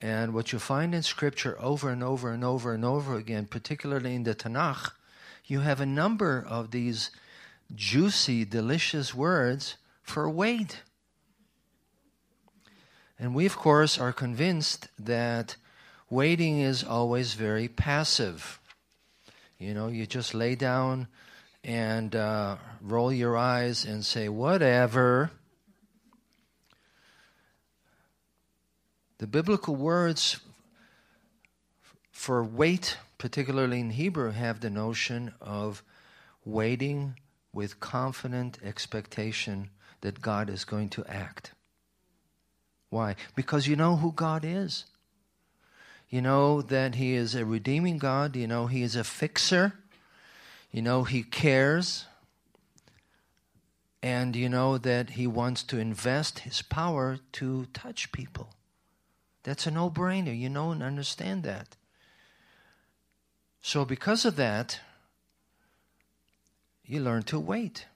And 0.00 0.32
what 0.32 0.52
you 0.52 0.58
find 0.58 0.94
in 0.94 1.02
Scripture 1.02 1.56
over 1.60 1.90
and 1.90 2.04
over 2.04 2.30
and 2.30 2.44
over 2.44 2.72
and 2.72 2.84
over 2.84 3.16
again, 3.16 3.46
particularly 3.46 4.14
in 4.14 4.22
the 4.22 4.34
Tanakh, 4.34 4.92
you 5.44 5.60
have 5.60 5.80
a 5.80 5.86
number 5.86 6.44
of 6.46 6.70
these 6.70 7.10
juicy, 7.74 8.44
delicious 8.44 9.14
words 9.14 9.76
for 10.02 10.30
wait. 10.30 10.82
And 13.18 13.34
we, 13.34 13.46
of 13.46 13.56
course, 13.56 13.98
are 13.98 14.12
convinced 14.12 14.88
that 14.98 15.56
waiting 16.08 16.60
is 16.60 16.84
always 16.84 17.34
very 17.34 17.66
passive. 17.66 18.60
You 19.58 19.74
know, 19.74 19.88
you 19.88 20.06
just 20.06 20.34
lay 20.34 20.54
down 20.54 21.08
and 21.64 22.14
uh, 22.14 22.56
roll 22.80 23.12
your 23.12 23.36
eyes 23.36 23.84
and 23.84 24.04
say, 24.04 24.28
whatever. 24.28 25.32
The 29.18 29.26
biblical 29.26 29.74
words 29.74 30.38
for 32.12 32.42
wait, 32.44 32.96
particularly 33.18 33.80
in 33.80 33.90
Hebrew, 33.90 34.30
have 34.30 34.60
the 34.60 34.70
notion 34.70 35.34
of 35.40 35.82
waiting 36.44 37.16
with 37.52 37.80
confident 37.80 38.58
expectation 38.62 39.70
that 40.00 40.20
God 40.20 40.48
is 40.48 40.64
going 40.64 40.88
to 40.90 41.04
act. 41.06 41.52
Why? 42.90 43.16
Because 43.34 43.66
you 43.66 43.76
know 43.76 43.96
who 43.96 44.12
God 44.12 44.44
is. 44.44 44.84
You 46.08 46.22
know 46.22 46.62
that 46.62 46.94
He 46.94 47.14
is 47.14 47.34
a 47.34 47.44
redeeming 47.44 47.98
God. 47.98 48.36
You 48.36 48.46
know 48.46 48.66
He 48.66 48.82
is 48.82 48.96
a 48.96 49.04
fixer. 49.04 49.74
You 50.70 50.82
know 50.82 51.04
He 51.04 51.22
cares. 51.22 52.06
And 54.02 54.36
you 54.36 54.48
know 54.48 54.78
that 54.78 55.10
He 55.10 55.26
wants 55.26 55.62
to 55.64 55.78
invest 55.78 56.40
His 56.40 56.62
power 56.62 57.18
to 57.32 57.66
touch 57.74 58.12
people. 58.12 58.54
That's 59.48 59.66
a 59.66 59.70
no 59.70 59.88
brainer. 59.88 60.38
You 60.38 60.50
know 60.50 60.72
and 60.72 60.82
understand 60.82 61.42
that. 61.44 61.78
So, 63.62 63.86
because 63.86 64.26
of 64.26 64.36
that, 64.36 64.80
you 66.84 67.00
learn 67.00 67.22
to 67.22 67.40
wait. 67.40 67.86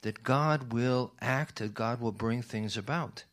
That 0.00 0.22
God 0.22 0.72
will 0.72 1.12
act, 1.20 1.56
that 1.56 1.74
God 1.74 2.00
will 2.00 2.10
bring 2.10 2.40
things 2.40 2.78
about. 2.78 3.24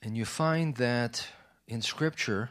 And 0.00 0.16
you 0.16 0.24
find 0.24 0.76
that 0.76 1.26
in 1.66 1.82
Scripture, 1.82 2.50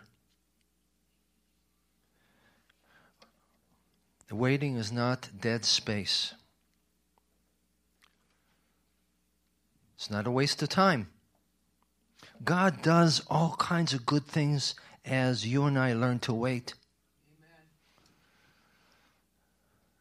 the 4.27 4.35
waiting 4.35 4.75
is 4.75 4.91
not 4.91 5.29
dead 5.39 5.63
space. 5.63 6.33
It's 10.01 10.09
not 10.09 10.25
a 10.25 10.31
waste 10.31 10.63
of 10.63 10.69
time. 10.69 11.11
God 12.43 12.81
does 12.81 13.21
all 13.29 13.55
kinds 13.59 13.93
of 13.93 14.03
good 14.03 14.25
things 14.25 14.73
as 15.05 15.45
you 15.45 15.65
and 15.65 15.77
I 15.77 15.93
learn 15.93 16.17
to 16.21 16.33
wait. 16.33 16.73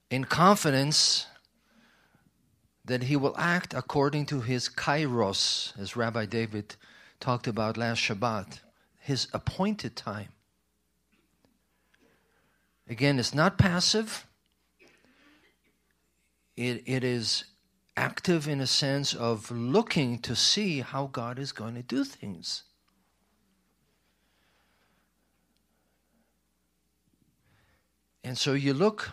In 0.09 0.25
confidence 0.25 1.27
that 2.83 3.03
He 3.03 3.17
will 3.17 3.35
act 3.37 3.75
according 3.75 4.25
to 4.33 4.41
His 4.41 4.71
kairos, 4.71 5.79
as 5.79 5.97
Rabbi 5.97 6.25
David 6.25 6.77
talked 7.21 7.47
about 7.47 7.77
last 7.77 8.01
Shabbat, 8.01 8.61
His 9.01 9.29
appointed 9.35 9.97
time. 9.97 10.29
Again, 12.89 13.19
it's 13.19 13.35
not 13.35 13.59
passive. 13.59 14.27
It, 16.57 16.85
it 16.87 17.05
is 17.05 17.45
active 18.01 18.49
in 18.49 18.63
a 18.63 18.67
sense 18.67 19.13
of 19.13 19.51
looking 19.51 20.19
to 20.19 20.35
see 20.35 20.81
how 20.81 21.07
God 21.13 21.39
is 21.39 21.53
going 21.53 21.75
to 21.75 21.83
do 21.83 22.03
things. 22.03 22.63
And 28.25 28.39
so 28.39 28.55
you 28.55 28.73
look 28.73 29.11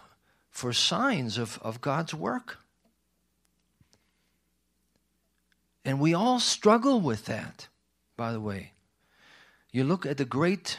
for 0.50 0.72
signs 0.72 1.38
of, 1.38 1.60
of 1.62 1.82
God's 1.82 2.14
work. 2.14 2.60
And 5.84 6.00
we 6.00 6.14
all 6.14 6.40
struggle 6.40 7.02
with 7.02 7.26
that, 7.26 7.68
by 8.16 8.32
the 8.32 8.40
way. 8.40 8.72
You 9.74 9.84
look 9.84 10.06
at 10.06 10.16
the 10.16 10.26
great 10.26 10.78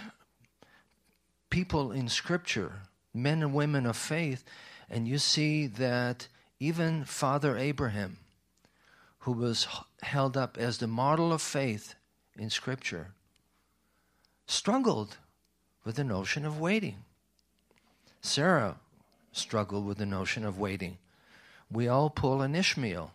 people 1.50 1.92
in 1.92 2.08
Scripture, 2.08 2.72
men 3.12 3.42
and 3.42 3.52
women 3.52 3.84
of 3.84 3.96
faith, 3.98 4.44
and 4.88 5.06
you 5.06 5.18
see 5.18 5.66
that 5.66 6.28
even 6.60 7.04
Father 7.04 7.56
Abraham, 7.56 8.18
who 9.20 9.32
was 9.32 9.66
held 10.02 10.36
up 10.36 10.56
as 10.58 10.78
the 10.78 10.86
model 10.86 11.32
of 11.32 11.42
faith 11.42 11.94
in 12.36 12.50
Scripture, 12.50 13.12
struggled 14.46 15.18
with 15.84 15.96
the 15.96 16.04
notion 16.04 16.44
of 16.44 16.58
waiting. 16.58 17.04
Sarah 18.20 18.76
struggled 19.32 19.86
with 19.86 19.98
the 19.98 20.06
notion 20.06 20.44
of 20.44 20.58
waiting. 20.58 20.98
We 21.70 21.86
all 21.88 22.10
pull 22.10 22.42
an 22.42 22.54
Ishmael. 22.54 23.12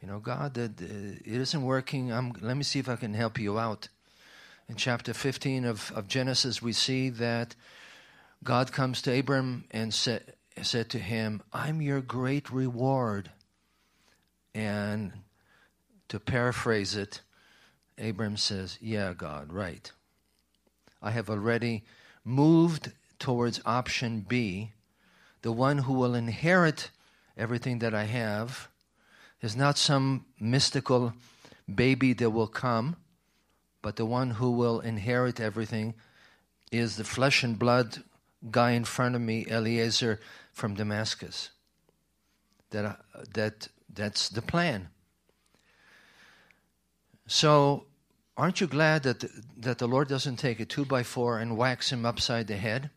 You 0.00 0.08
know, 0.08 0.20
God, 0.20 0.56
it 0.56 1.26
isn't 1.26 1.62
working. 1.62 2.12
I'm, 2.12 2.32
let 2.40 2.56
me 2.56 2.62
see 2.62 2.78
if 2.78 2.88
I 2.88 2.96
can 2.96 3.14
help 3.14 3.38
you 3.38 3.58
out. 3.58 3.88
In 4.68 4.76
chapter 4.76 5.12
15 5.14 5.64
of, 5.64 5.90
of 5.94 6.06
Genesis, 6.08 6.62
we 6.62 6.72
see 6.72 7.08
that 7.08 7.56
God 8.44 8.70
comes 8.70 9.02
to 9.02 9.18
Abram 9.18 9.64
and 9.70 9.92
said, 9.92 10.34
said 10.66 10.88
to 10.90 10.98
him, 10.98 11.42
I'm 11.52 11.80
your 11.82 12.00
great 12.00 12.50
reward. 12.50 13.30
And 14.54 15.12
to 16.08 16.18
paraphrase 16.18 16.96
it, 16.96 17.20
Abram 17.98 18.36
says, 18.36 18.78
Yeah, 18.80 19.12
God, 19.12 19.52
right. 19.52 19.90
I 21.02 21.10
have 21.10 21.30
already 21.30 21.84
moved 22.24 22.92
towards 23.18 23.60
option 23.64 24.24
B. 24.28 24.72
The 25.42 25.52
one 25.52 25.78
who 25.78 25.92
will 25.92 26.14
inherit 26.14 26.90
everything 27.36 27.78
that 27.80 27.94
I 27.94 28.04
have 28.04 28.68
is 29.40 29.54
not 29.54 29.78
some 29.78 30.24
mystical 30.40 31.12
baby 31.72 32.12
that 32.14 32.30
will 32.30 32.48
come, 32.48 32.96
but 33.82 33.96
the 33.96 34.06
one 34.06 34.30
who 34.30 34.50
will 34.50 34.80
inherit 34.80 35.38
everything 35.40 35.94
is 36.72 36.96
the 36.96 37.04
flesh 37.04 37.44
and 37.44 37.58
blood 37.58 38.02
guy 38.50 38.72
in 38.72 38.84
front 38.84 39.14
of 39.14 39.20
me, 39.20 39.46
Eliezer 39.48 40.20
from 40.58 40.74
Damascus. 40.74 41.50
that, 42.70 42.84
uh, 42.84 42.94
that 43.34 43.68
that's 43.88 44.28
the 44.28 44.42
plan. 44.42 44.88
So, 47.26 47.86
aren't 48.36 48.60
you 48.60 48.66
glad 48.66 49.02
that 49.04 49.20
the, 49.20 49.30
that 49.58 49.78
the 49.78 49.88
Lord 49.88 50.08
doesn't 50.08 50.36
take 50.36 50.60
a 50.60 50.64
two 50.64 50.84
by 50.84 51.02
four 51.02 51.38
and 51.38 51.56
whacks 51.56 51.92
him 51.92 52.04
upside 52.04 52.46
the 52.46 52.56
head? 52.56 52.90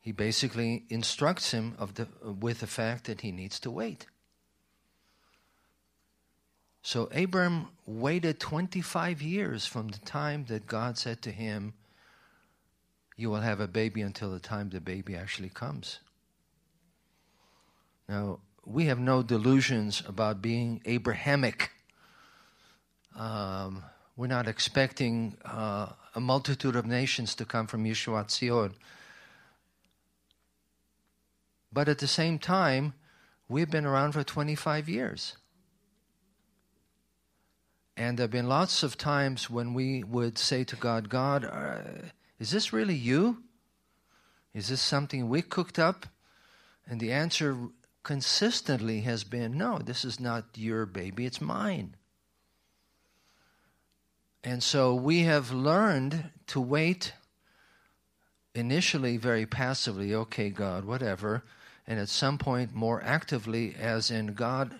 He 0.00 0.12
basically 0.12 0.84
instructs 0.90 1.50
him 1.52 1.74
of 1.78 1.94
the, 1.94 2.06
with 2.22 2.60
the 2.60 2.66
fact 2.66 3.04
that 3.04 3.22
he 3.22 3.32
needs 3.32 3.58
to 3.60 3.70
wait. 3.70 4.06
So 6.82 7.08
Abram 7.14 7.68
waited 7.86 8.38
25 8.38 9.22
years 9.22 9.64
from 9.64 9.88
the 9.88 10.00
time 10.00 10.44
that 10.48 10.66
God 10.66 10.98
said 10.98 11.22
to 11.22 11.30
him, 11.30 11.72
You 13.16 13.30
will 13.30 13.40
have 13.40 13.60
a 13.60 13.68
baby 13.68 14.02
until 14.02 14.30
the 14.30 14.40
time 14.40 14.70
the 14.70 14.80
baby 14.80 15.14
actually 15.14 15.50
comes. 15.50 16.00
Now, 18.08 18.40
we 18.64 18.86
have 18.86 18.98
no 18.98 19.22
delusions 19.22 20.02
about 20.06 20.42
being 20.42 20.80
Abrahamic. 20.84 21.70
Um, 23.16 23.84
we're 24.16 24.26
not 24.26 24.48
expecting 24.48 25.36
uh, 25.44 25.88
a 26.14 26.20
multitude 26.20 26.76
of 26.76 26.86
nations 26.86 27.34
to 27.36 27.44
come 27.44 27.66
from 27.66 27.84
Yeshuat 27.84 28.28
Tzion. 28.28 28.72
But 31.72 31.88
at 31.88 31.98
the 31.98 32.06
same 32.06 32.38
time, 32.38 32.94
we've 33.48 33.70
been 33.70 33.84
around 33.84 34.12
for 34.12 34.22
25 34.22 34.88
years. 34.88 35.36
And 37.96 38.18
there 38.18 38.24
have 38.24 38.30
been 38.30 38.48
lots 38.48 38.82
of 38.82 38.96
times 38.96 39.48
when 39.48 39.74
we 39.74 40.02
would 40.02 40.38
say 40.38 40.64
to 40.64 40.76
God, 40.76 41.08
God, 41.08 41.44
uh, 41.44 42.08
is 42.38 42.50
this 42.50 42.72
really 42.72 42.94
you? 42.94 43.42
Is 44.52 44.68
this 44.68 44.80
something 44.80 45.28
we 45.28 45.42
cooked 45.42 45.78
up? 45.78 46.06
And 46.86 47.00
the 47.00 47.12
answer 47.12 47.56
consistently 48.02 49.00
has 49.00 49.24
been, 49.24 49.56
no, 49.56 49.78
this 49.78 50.04
is 50.04 50.20
not 50.20 50.44
your 50.54 50.86
baby, 50.86 51.24
it's 51.26 51.40
mine. 51.40 51.96
And 54.42 54.62
so 54.62 54.94
we 54.94 55.20
have 55.20 55.50
learned 55.50 56.30
to 56.48 56.60
wait 56.60 57.14
initially 58.54 59.16
very 59.16 59.46
passively, 59.46 60.14
okay, 60.14 60.50
God, 60.50 60.84
whatever, 60.84 61.44
and 61.86 61.98
at 61.98 62.10
some 62.10 62.36
point 62.36 62.74
more 62.74 63.02
actively, 63.02 63.74
as 63.74 64.10
in, 64.10 64.34
God, 64.34 64.74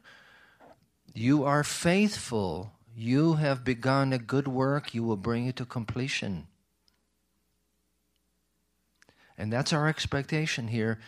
you 1.15 1.45
are 1.45 1.65
faithful 1.65 2.75
you 2.97 3.35
have 3.35 3.65
begun 3.65 4.13
a 4.13 4.19
good 4.19 4.47
work, 4.47 4.95
you 4.95 5.03
will 5.03 5.17
bring 5.17 5.47
it 5.47 5.57
to 5.57 5.65
completion. 5.65 6.47
And 9.37 9.53
that's 9.53 9.73
our 9.73 9.89
expectation 9.89 10.69
here 10.69 10.99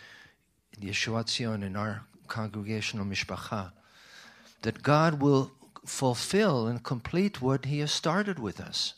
in 0.77 0.89
Yeshuat 0.89 1.27
Tzion, 1.27 1.62
in 1.65 1.77
our 1.77 2.03
congregational 2.29 3.07
mishpacha, 3.07 3.73
that 4.62 4.83
God 4.83 5.21
will 5.21 5.53
fulfill 5.85 6.67
and 6.67 6.83
complete 6.83 7.41
what 7.41 7.65
He 7.67 7.79
has 7.79 7.93
started 7.93 8.39
with 8.39 8.61
us. 8.61 8.95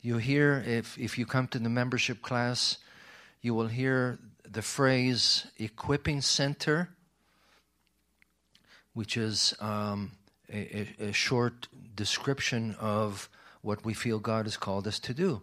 You 0.00 0.16
hear, 0.18 0.64
if, 0.66 0.96
if 0.98 1.18
you 1.18 1.26
come 1.26 1.48
to 1.48 1.58
the 1.58 1.68
membership 1.68 2.22
class, 2.22 2.78
you 3.42 3.54
will 3.54 3.66
hear 3.66 4.18
the 4.48 4.62
phrase 4.62 5.46
equipping 5.58 6.20
center, 6.20 6.88
which 8.94 9.16
is 9.16 9.54
um, 9.60 10.12
a, 10.52 10.88
a, 10.98 11.12
short 11.12 11.68
description 11.94 12.74
of 12.80 13.28
what 13.62 13.84
we 13.84 13.94
feel 13.94 14.18
God 14.18 14.46
has 14.46 14.56
called 14.56 14.86
us 14.86 14.98
to 15.00 15.14
do. 15.14 15.42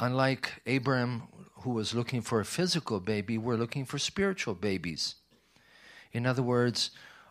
Unlike 0.00 0.62
Abraham, 0.66 1.28
who 1.62 1.70
was 1.70 1.94
looking 1.94 2.22
for 2.22 2.40
a 2.40 2.44
physical 2.44 3.00
baby, 3.00 3.36
we're 3.36 3.56
looking 3.56 3.84
for 3.84 3.98
spiritual 3.98 4.54
babies. 4.54 5.16
In 6.12 6.26
other 6.26 6.42
words, 6.42 6.90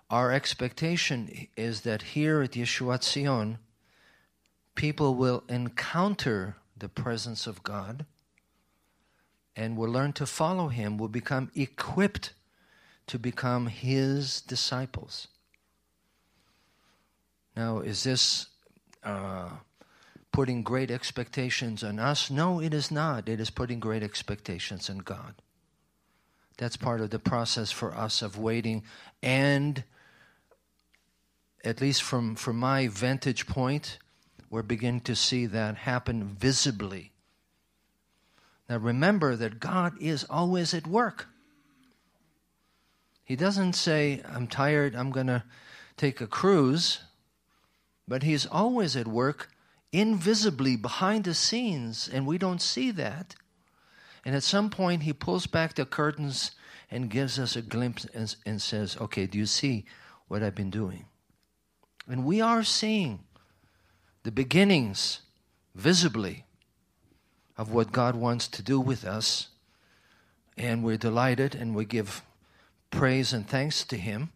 our 0.09 0.31
expectation 0.31 1.47
is 1.57 1.81
that 1.81 2.13
here 2.13 2.41
at 2.41 2.51
Yeshuat 2.51 3.01
Tzion, 3.01 3.57
people 4.75 5.15
will 5.15 5.43
encounter 5.49 6.57
the 6.77 6.89
presence 6.89 7.47
of 7.47 7.63
God 7.63 8.05
and 9.55 9.75
will 9.75 9.89
learn 9.89 10.13
to 10.13 10.25
follow 10.25 10.69
Him, 10.69 10.97
will 10.97 11.09
become 11.09 11.51
equipped 11.55 12.33
to 13.09 13.17
become 13.17 13.65
his 13.65 14.39
disciples. 14.41 15.29
Now, 17.57 17.79
is 17.79 18.03
this 18.03 18.45
uh, 19.03 19.49
putting 20.31 20.63
great 20.63 20.91
expectations 20.91 21.83
on 21.83 21.99
us? 21.99 22.29
No, 22.29 22.61
it 22.61 22.73
is 22.73 22.91
not. 22.91 23.27
It 23.27 23.39
is 23.39 23.49
putting 23.49 23.79
great 23.79 24.03
expectations 24.03 24.89
on 24.89 24.99
God. 24.99 25.35
That's 26.57 26.77
part 26.77 27.01
of 27.01 27.09
the 27.09 27.19
process 27.19 27.71
for 27.71 27.95
us 27.95 28.21
of 28.21 28.37
waiting. 28.37 28.83
And, 29.23 29.83
at 31.63 31.81
least 31.81 32.03
from, 32.03 32.35
from 32.35 32.57
my 32.57 32.87
vantage 32.87 33.47
point, 33.47 33.97
we're 34.49 34.61
beginning 34.63 35.01
to 35.01 35.15
see 35.15 35.45
that 35.47 35.77
happen 35.77 36.23
visibly. 36.23 37.11
Now, 38.69 38.77
remember 38.77 39.35
that 39.35 39.59
God 39.59 39.93
is 39.99 40.25
always 40.29 40.73
at 40.73 40.87
work. 40.87 41.27
He 43.23 43.35
doesn't 43.35 43.73
say, 43.73 44.21
I'm 44.27 44.47
tired, 44.47 44.95
I'm 44.95 45.11
going 45.11 45.27
to 45.27 45.43
take 45.97 46.21
a 46.21 46.27
cruise, 46.27 47.01
but 48.07 48.23
He's 48.23 48.45
always 48.45 48.95
at 48.95 49.07
work 49.07 49.49
invisibly 49.91 50.75
behind 50.75 51.23
the 51.23 51.33
scenes, 51.33 52.09
and 52.11 52.25
we 52.25 52.37
don't 52.37 52.61
see 52.61 52.91
that. 52.91 53.35
And 54.25 54.35
at 54.35 54.43
some 54.43 54.69
point, 54.69 55.03
He 55.03 55.13
pulls 55.13 55.47
back 55.47 55.75
the 55.75 55.85
curtains 55.85 56.51
and 56.91 57.09
gives 57.09 57.39
us 57.39 57.55
a 57.55 57.61
glimpse 57.61 58.05
and, 58.13 58.35
and 58.45 58.61
says, 58.61 58.97
Okay, 58.99 59.25
do 59.25 59.37
you 59.37 59.45
see 59.45 59.85
what 60.27 60.43
I've 60.43 60.55
been 60.55 60.69
doing? 60.69 61.05
And 62.07 62.25
we 62.25 62.41
are 62.41 62.63
seeing 62.63 63.19
the 64.23 64.31
beginnings 64.31 65.21
visibly 65.75 66.45
of 67.57 67.71
what 67.71 67.91
God 67.91 68.15
wants 68.15 68.47
to 68.47 68.63
do 68.63 68.79
with 68.79 69.05
us. 69.05 69.49
And 70.57 70.83
we're 70.83 70.97
delighted 70.97 71.55
and 71.55 71.75
we 71.75 71.85
give 71.85 72.23
praise 72.89 73.31
and 73.33 73.47
thanks 73.47 73.83
to 73.85 73.97
Him. 73.97 74.31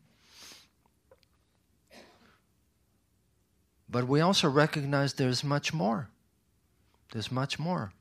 But 3.93 4.07
we 4.07 4.21
also 4.21 4.49
recognize 4.49 5.13
there's 5.13 5.43
much 5.43 5.71
more. 5.71 6.09
There's 7.11 7.31
much 7.31 7.59
more. 7.59 7.93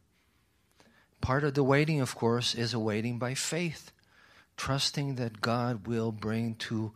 Part 1.20 1.44
of 1.44 1.52
the 1.52 1.62
waiting, 1.62 2.00
of 2.00 2.14
course, 2.14 2.54
is 2.54 2.72
a 2.72 2.78
waiting 2.78 3.18
by 3.18 3.34
faith, 3.34 3.92
trusting 4.56 5.16
that 5.16 5.42
God 5.42 5.86
will 5.86 6.10
bring 6.10 6.54
to 6.66 6.92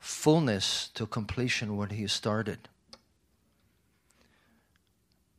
fullness, 0.00 0.88
to 0.94 1.06
completion, 1.06 1.76
what 1.76 1.92
He 1.92 2.08
started. 2.08 2.68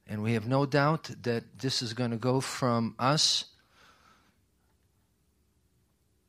And 0.07 0.23
we 0.23 0.31
have 0.31 0.47
no 0.47 0.65
doubt 0.65 1.09
that 1.23 1.59
this 1.59 1.81
is 1.81 1.93
going 1.93 2.11
to 2.11 2.17
go 2.17 2.39
from 2.39 2.95
us 2.97 3.47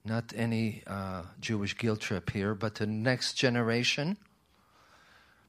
not 0.05 0.33
any 0.35 0.83
uh, 0.89 1.23
Jewish 1.41 1.79
guilt 1.79 2.01
trip 2.01 2.31
here, 2.31 2.57
but 2.57 2.75
the 2.75 2.87
next 2.87 3.35
generation. 3.35 4.17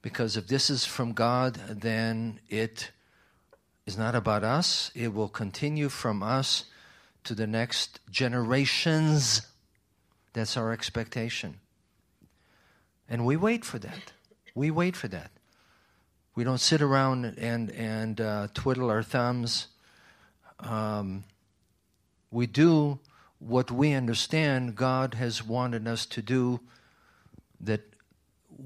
Because 0.01 0.38
if 0.38 0.47
this 0.47 0.69
is 0.69 0.85
from 0.85 1.13
God, 1.13 1.56
then 1.69 2.39
it 2.50 2.91
is 3.85 3.97
not 3.97 4.15
about 4.15 4.43
us. 4.43 4.91
It 4.95 5.13
will 5.13 5.27
continue 5.27 5.89
from 5.89 6.23
us 6.23 6.65
to 7.23 7.35
the 7.35 7.47
next 7.47 8.00
generations. 8.10 9.41
That's 10.33 10.56
our 10.56 10.71
expectation. 10.71 11.60
And 13.10 13.25
we 13.25 13.35
wait 13.35 13.65
for 13.65 13.79
that. 13.79 14.13
We 14.56 14.71
wait 14.71 14.95
for 14.95 15.08
that. 15.08 15.31
We 16.35 16.43
don't 16.43 16.60
sit 16.60 16.81
around 16.81 17.25
and, 17.25 17.71
and 17.71 18.21
uh, 18.21 18.47
twiddle 18.54 18.89
our 18.89 19.04
thumbs. 19.04 19.67
Um, 20.60 21.23
we 22.31 22.45
do 22.47 23.00
what 23.39 23.71
we 23.71 23.93
understand 23.93 24.75
God 24.75 25.15
has 25.15 25.43
wanted 25.43 25.87
us 25.87 26.06
to 26.08 26.21
do 26.21 26.60
that 27.62 27.81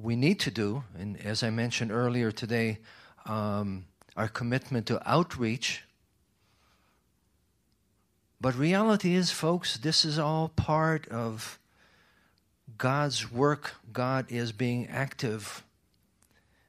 we 0.01 0.15
need 0.15 0.39
to 0.41 0.51
do, 0.51 0.83
and 0.97 1.19
as 1.25 1.43
I 1.43 1.49
mentioned 1.49 1.91
earlier 1.91 2.31
today, 2.31 2.79
um, 3.25 3.85
our 4.15 4.27
commitment 4.27 4.87
to 4.87 5.01
outreach. 5.09 5.83
But 8.41 8.55
reality 8.55 9.15
is, 9.15 9.31
folks, 9.31 9.77
this 9.77 10.03
is 10.03 10.19
all 10.19 10.49
part 10.49 11.07
of 11.07 11.59
God's 12.77 13.31
work. 13.31 13.75
God 13.91 14.25
is 14.29 14.51
being 14.51 14.87
active, 14.87 15.63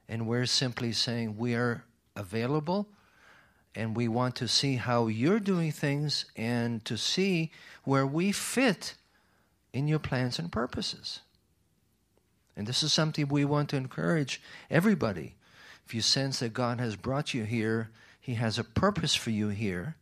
and 0.07 0.27
we're 0.27 0.45
simply 0.45 0.91
saying 0.91 1.37
we 1.37 1.55
are 1.55 1.83
available 2.15 2.87
and 3.75 3.95
we 3.95 4.07
want 4.07 4.35
to 4.37 4.47
see 4.47 4.75
how 4.75 5.07
you're 5.07 5.39
doing 5.39 5.71
things 5.71 6.25
and 6.35 6.83
to 6.85 6.97
see 6.97 7.51
where 7.83 8.07
we 8.07 8.31
fit 8.31 8.95
in 9.73 9.87
your 9.87 9.99
plans 9.99 10.39
and 10.39 10.49
purposes. 10.49 11.19
And 12.55 12.67
this 12.67 12.83
is 12.83 12.93
something 12.93 13.27
we 13.27 13.45
want 13.45 13.69
to 13.69 13.77
encourage 13.77 14.41
everybody. 14.69 15.35
If 15.85 15.93
you 15.93 16.01
sense 16.01 16.39
that 16.39 16.53
God 16.53 16.79
has 16.79 16.95
brought 16.95 17.33
you 17.33 17.43
here, 17.43 17.89
He 18.19 18.35
has 18.35 18.57
a 18.57 18.63
purpose 18.63 19.13
for 19.15 19.29
you 19.29 19.49
here. 19.49 19.95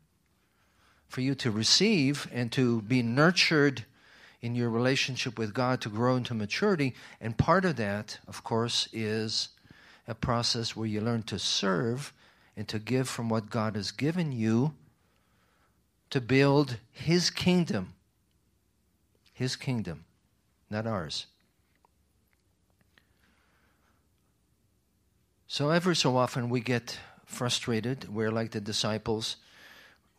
for 1.14 1.22
you 1.22 1.36
to 1.36 1.52
receive 1.52 2.28
and 2.34 2.52
to 2.52 2.82
be 2.82 3.04
nurtured 3.04 3.86
in 4.42 4.56
your 4.56 4.68
relationship 4.72 5.38
with 5.38 5.54
God 5.54 5.80
to 5.82 5.88
grow 5.90 6.16
into 6.16 6.34
maturity. 6.34 6.96
And 7.22 7.38
part 7.38 7.66
of 7.66 7.76
that, 7.76 8.18
of 8.28 8.44
course, 8.44 8.90
is 8.92 9.50
a 10.08 10.16
process 10.16 10.76
where 10.76 10.88
you 10.88 11.02
learn 11.02 11.22
to 11.24 11.38
serve 11.38 12.12
and 12.58 12.68
to 12.68 12.80
give 12.80 13.08
from 13.08 13.30
what 13.30 13.52
God 13.52 13.76
has 13.76 13.92
given 13.92 14.32
you 14.32 14.74
to 16.10 16.20
build 16.20 16.78
His 16.92 17.30
kingdom. 17.30 17.94
His 19.34 19.56
kingdom, 19.56 20.06
not 20.72 20.88
ours. 20.88 21.28
So, 25.54 25.70
every 25.70 25.96
so 25.96 26.18
often 26.18 26.50
we 26.50 26.62
get 26.62 26.98
frustrated. 27.28 28.12
We're 28.12 28.32
like 28.32 28.50
the 28.50 28.60
disciples. 28.60 29.36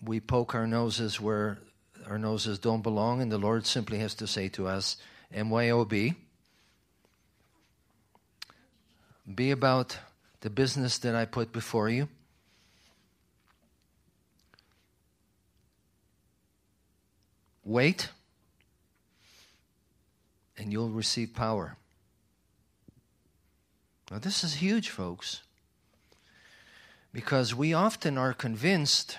We 0.01 0.21
poke 0.21 0.55
our 0.55 0.69
noses 0.69 1.21
where 1.21 1.59
our 2.09 2.21
noses 2.21 2.61
don't 2.61 2.83
belong, 2.83 3.21
and 3.21 3.33
the 3.33 3.37
Lord 3.37 3.67
simply 3.67 3.99
has 3.99 4.15
to 4.15 4.29
say 4.29 4.49
to 4.51 4.69
us, 4.69 4.97
MYOB, 5.35 6.15
be 9.35 9.51
about 9.51 9.99
the 10.43 10.51
business 10.51 10.99
that 10.99 11.17
I 11.17 11.25
put 11.25 11.53
before 11.53 11.89
you. 11.89 12.09
Wait, 17.65 18.09
and 20.57 20.71
you'll 20.71 20.91
receive 20.91 21.35
power. 21.35 21.77
Now, 24.11 24.19
this 24.19 24.45
is 24.45 24.55
huge, 24.57 24.91
folks, 24.91 25.43
because 27.13 27.55
we 27.55 27.73
often 27.73 28.19
are 28.19 28.35
convinced 28.35 29.17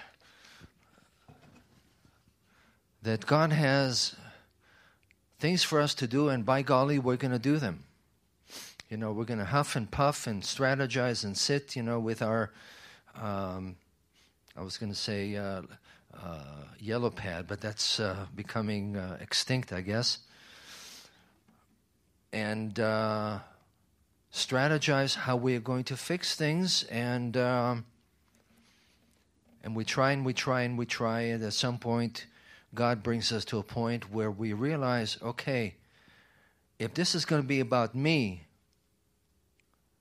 that 3.02 3.26
God 3.26 3.52
has 3.52 4.16
things 5.40 5.64
for 5.64 5.82
us 5.82 5.96
to 5.96 6.08
do, 6.08 6.30
and 6.30 6.46
by 6.46 6.62
golly, 6.62 7.00
we're 7.00 7.18
going 7.18 7.32
to 7.32 7.40
do 7.40 7.58
them. 7.58 7.84
You 8.90 8.98
know, 8.98 9.12
we're 9.12 9.26
going 9.26 9.40
to 9.40 9.46
huff 9.46 9.76
and 9.76 9.90
puff 9.90 10.28
and 10.28 10.44
strategize 10.44 11.24
and 11.24 11.36
sit, 11.36 11.76
you 11.76 11.82
know, 11.82 12.00
with 12.00 12.22
our, 12.22 12.52
um, 13.20 13.76
I 14.56 14.62
was 14.62 14.78
going 14.78 14.92
to 14.92 14.98
say 14.98 15.36
uh, 15.36 15.64
uh, 16.14 16.44
yellow 16.80 17.10
pad, 17.10 17.48
but 17.48 17.60
that's 17.60 18.00
uh, 18.00 18.28
becoming 18.36 18.98
uh, 18.98 19.18
extinct, 19.20 19.74
I 19.74 19.82
guess. 19.82 20.20
And 22.32 22.80
uh, 22.80 23.40
strategize 24.36 25.16
how 25.16 25.38
we 25.38 25.56
are 25.56 25.62
going 25.62 25.86
to 25.86 25.96
fix 25.96 26.36
things, 26.36 26.84
and 26.84 27.38
um, 27.38 27.86
and 29.64 29.76
we 29.76 29.86
try 29.86 30.12
and 30.12 30.26
we 30.26 30.34
try 30.34 30.64
and 30.64 30.78
we 30.78 30.86
try, 30.86 31.22
and 31.22 31.42
at 31.42 31.54
some 31.54 31.78
point, 31.78 32.28
God 32.74 33.02
brings 33.02 33.32
us 33.32 33.46
to 33.46 33.58
a 33.60 33.64
point 33.64 34.12
where 34.12 34.30
we 34.30 34.52
realize, 34.52 35.18
okay, 35.22 35.76
if 36.78 36.94
this 36.94 37.16
is 37.16 37.24
going 37.24 37.42
to 37.42 37.48
be 37.48 37.62
about 37.62 37.96
me, 37.96 38.44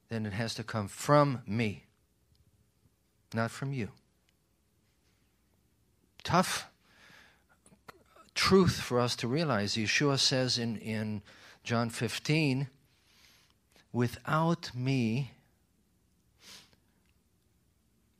then 0.08 0.26
it 0.26 0.32
has 0.32 0.54
to 0.56 0.64
come 0.64 0.88
from 0.88 1.42
me, 1.46 1.84
not 3.32 3.52
from 3.52 3.72
you. 3.72 3.88
Tough 6.24 6.66
truth 8.34 8.80
for 8.80 8.98
us 8.98 9.14
to 9.14 9.28
realize. 9.28 9.74
Yeshua 9.74 10.18
says 10.18 10.58
in, 10.58 10.76
in 10.78 11.22
John 11.62 11.88
15, 11.88 12.68
without 13.94 14.74
me, 14.74 15.30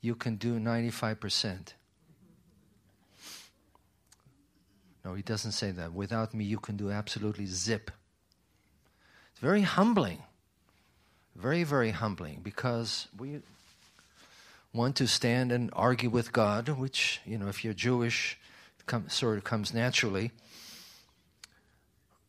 you 0.01 0.15
can 0.15 0.37
do 0.37 0.59
95%. 0.61 1.75
No, 5.05 5.15
he 5.15 5.23
doesn't 5.23 5.53
say 5.53 5.73
that. 5.73 5.93
Without 5.93 6.33
me, 6.33 6.45
you 6.45 6.59
can 6.59 6.77
do 6.77 6.91
absolutely 6.91 7.47
zip. 7.47 7.91
It's 9.33 9.41
very 9.41 9.63
humbling. 9.63 10.23
Very, 11.35 11.65
very 11.65 11.91
humbling 11.91 12.41
because 12.43 13.09
we 13.19 13.41
want 14.73 14.95
to 14.97 15.09
stand 15.09 15.51
and 15.51 15.71
argue 15.73 16.09
with 16.09 16.33
God, 16.33 16.69
which, 16.69 17.21
you 17.27 17.37
know, 17.37 17.49
if 17.49 17.65
you're 17.65 17.75
Jewish, 17.75 18.39
come, 18.87 19.09
sort 19.09 19.39
of 19.39 19.45
comes 19.45 19.75
naturally. 19.75 20.31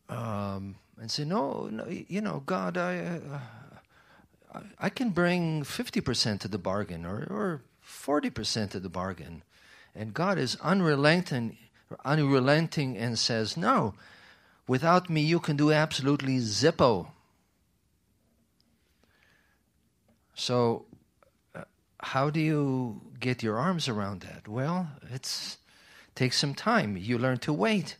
Um, 0.08 0.74
and 0.98 1.10
say, 1.10 1.24
no, 1.24 1.68
no, 1.70 1.86
you 1.88 2.20
know, 2.20 2.42
God, 2.46 2.76
I, 2.76 3.20
uh, 4.52 4.60
I 4.78 4.88
can 4.88 5.10
bring 5.10 5.62
50% 5.62 6.40
to 6.40 6.48
the 6.48 6.58
bargain 6.58 7.04
or, 7.04 7.26
or 7.30 7.62
40% 7.86 8.70
to 8.70 8.80
the 8.80 8.88
bargain. 8.88 9.42
And 9.94 10.12
God 10.14 10.38
is 10.38 10.56
unrelenting 10.62 11.56
unrelenting 12.04 12.96
and 12.96 13.18
says, 13.18 13.56
No, 13.56 13.94
without 14.66 15.08
me 15.08 15.20
you 15.20 15.40
can 15.40 15.56
do 15.56 15.72
absolutely 15.72 16.38
zippo. 16.38 17.08
So, 20.34 20.84
uh, 21.54 21.64
how 22.00 22.28
do 22.30 22.40
you 22.40 23.00
get 23.18 23.42
your 23.42 23.56
arms 23.58 23.88
around 23.88 24.20
that? 24.20 24.48
Well, 24.48 24.88
it 25.10 25.56
takes 26.14 26.38
some 26.38 26.54
time. 26.54 26.96
You 26.96 27.16
learn 27.16 27.38
to 27.38 27.52
wait. 27.52 27.96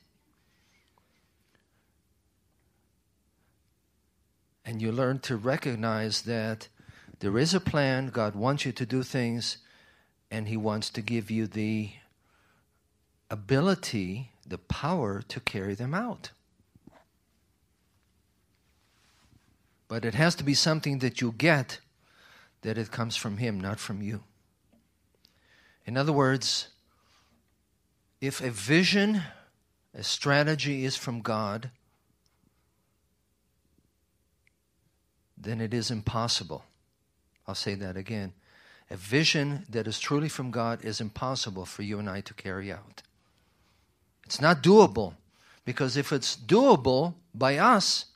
And 4.67 4.83
you 4.83 4.91
learn 4.91 5.21
to 5.21 5.37
recognize 5.37 6.23
that 6.23 6.69
there 7.21 7.39
is 7.39 7.55
a 7.55 7.61
plan. 7.61 8.09
God 8.09 8.35
wants 8.35 8.67
you 8.67 8.73
to 8.73 8.85
do 8.85 9.05
things, 9.05 9.59
and 10.29 10.49
He 10.49 10.57
wants 10.57 10.91
to 10.91 11.01
give 11.01 11.31
you 11.31 11.47
the 11.47 11.91
ability, 13.31 14.33
the 14.47 14.59
power 14.59 15.23
to 15.29 15.41
carry 15.41 15.75
them 15.75 15.95
out. 15.95 16.33
But 19.87 20.05
it 20.05 20.14
has 20.14 20.35
to 20.35 20.45
be 20.45 20.55
something 20.55 20.99
that 20.99 21.21
you 21.21 21.31
get 21.31 21.79
that 22.62 22.77
it 22.77 22.91
comes 22.91 23.14
from 23.14 23.37
Him, 23.37 23.61
not 23.61 23.79
from 23.79 24.03
you. 24.03 24.25
In 25.87 25.97
other 25.97 26.12
words, 26.12 26.69
if 28.21 28.41
a 28.41 28.51
vision, 28.51 29.23
a 29.95 30.03
strategy 30.03 30.85
is 30.85 30.97
from 30.97 31.21
God, 31.23 31.71
then 35.37 35.61
it 35.61 35.74
is 35.74 35.91
impossible. 35.91 36.64
I'll 37.47 37.55
say 37.55 37.74
that 37.74 37.97
again. 37.97 38.32
A 38.91 38.97
vision 38.97 39.64
that 39.68 39.87
is 39.87 39.99
truly 39.99 40.28
from 40.28 40.51
God 40.51 40.84
is 40.84 41.01
impossible 41.01 41.64
for 41.64 41.82
you 41.82 41.99
and 41.99 42.09
I 42.09 42.20
to 42.22 42.34
carry 42.34 42.72
out. 42.72 43.03
It's 44.24 44.41
not 44.41 44.62
doable. 44.62 45.14
Because 45.64 45.97
if 45.97 46.12
it's 46.12 46.37
doable 46.37 47.14
by 47.34 47.59
us, 47.59 48.07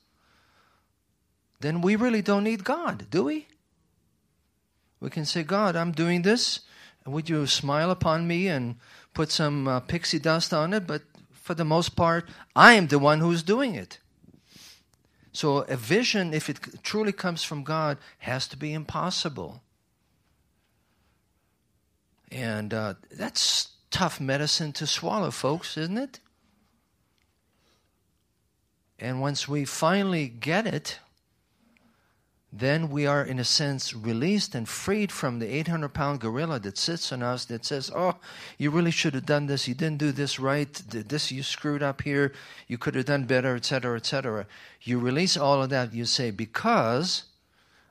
then 1.60 1.82
we 1.82 1.96
really 1.96 2.22
don't 2.22 2.44
need 2.44 2.64
God, 2.64 3.06
do 3.10 3.24
we? 3.24 3.48
We 5.00 5.10
can 5.10 5.24
say, 5.24 5.42
God, 5.42 5.76
I'm 5.76 5.92
doing 5.92 6.22
this. 6.22 6.60
And 7.04 7.14
would 7.14 7.28
you 7.28 7.46
smile 7.46 7.90
upon 7.90 8.28
me 8.28 8.48
and 8.48 8.76
put 9.14 9.30
some 9.30 9.66
uh, 9.66 9.80
pixie 9.80 10.18
dust 10.18 10.54
on 10.54 10.72
it? 10.72 10.86
But 10.86 11.02
for 11.32 11.54
the 11.54 11.64
most 11.64 11.96
part, 11.96 12.28
I 12.54 12.74
am 12.74 12.86
the 12.86 12.98
one 12.98 13.20
who's 13.20 13.42
doing 13.42 13.74
it. 13.74 13.98
So 15.32 15.58
a 15.58 15.76
vision, 15.76 16.34
if 16.34 16.48
it 16.48 16.82
truly 16.82 17.12
comes 17.12 17.42
from 17.44 17.62
God, 17.62 17.98
has 18.18 18.48
to 18.48 18.56
be 18.56 18.72
impossible. 18.72 19.62
And 22.32 22.74
uh, 22.74 22.94
that's 23.10 23.70
tough 23.90 24.20
medicine 24.20 24.72
to 24.74 24.86
swallow, 24.86 25.30
folks, 25.30 25.76
isn't 25.76 25.98
it? 25.98 26.20
And 28.98 29.20
once 29.20 29.48
we 29.48 29.64
finally 29.64 30.28
get 30.28 30.66
it, 30.66 30.98
then 32.52 32.90
we 32.90 33.06
are, 33.06 33.22
in 33.22 33.38
a 33.38 33.44
sense, 33.44 33.94
released 33.94 34.56
and 34.56 34.68
freed 34.68 35.12
from 35.12 35.38
the 35.38 35.46
800 35.54 35.90
pound 35.90 36.20
gorilla 36.20 36.58
that 36.60 36.76
sits 36.76 37.12
on 37.12 37.22
us 37.22 37.44
that 37.44 37.64
says, 37.64 37.92
Oh, 37.94 38.16
you 38.58 38.72
really 38.72 38.90
should 38.90 39.14
have 39.14 39.26
done 39.26 39.46
this. 39.46 39.68
You 39.68 39.74
didn't 39.74 39.98
do 39.98 40.10
this 40.10 40.40
right. 40.40 40.72
This 40.72 41.30
you 41.30 41.44
screwed 41.44 41.82
up 41.82 42.02
here. 42.02 42.32
You 42.66 42.76
could 42.76 42.96
have 42.96 43.04
done 43.04 43.24
better, 43.24 43.54
etc., 43.54 43.96
etc. 43.96 44.46
You 44.82 44.98
release 44.98 45.36
all 45.36 45.62
of 45.62 45.70
that. 45.70 45.94
You 45.94 46.04
say, 46.06 46.32
Because 46.32 47.24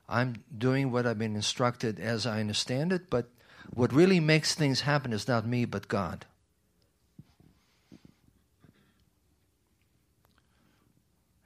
I'm 0.10 0.44
doing 0.58 0.92
what 0.92 1.06
I've 1.06 1.20
been 1.20 1.36
instructed 1.36 2.00
as 2.00 2.26
I 2.26 2.42
understand 2.42 2.92
it, 2.92 3.10
but 3.10 3.30
what 3.74 3.94
really 3.94 4.20
makes 4.20 4.56
things 4.56 4.82
happen 4.82 5.14
is 5.14 5.28
not 5.28 5.48
me, 5.48 5.64
but 5.64 5.88
God. 5.88 6.26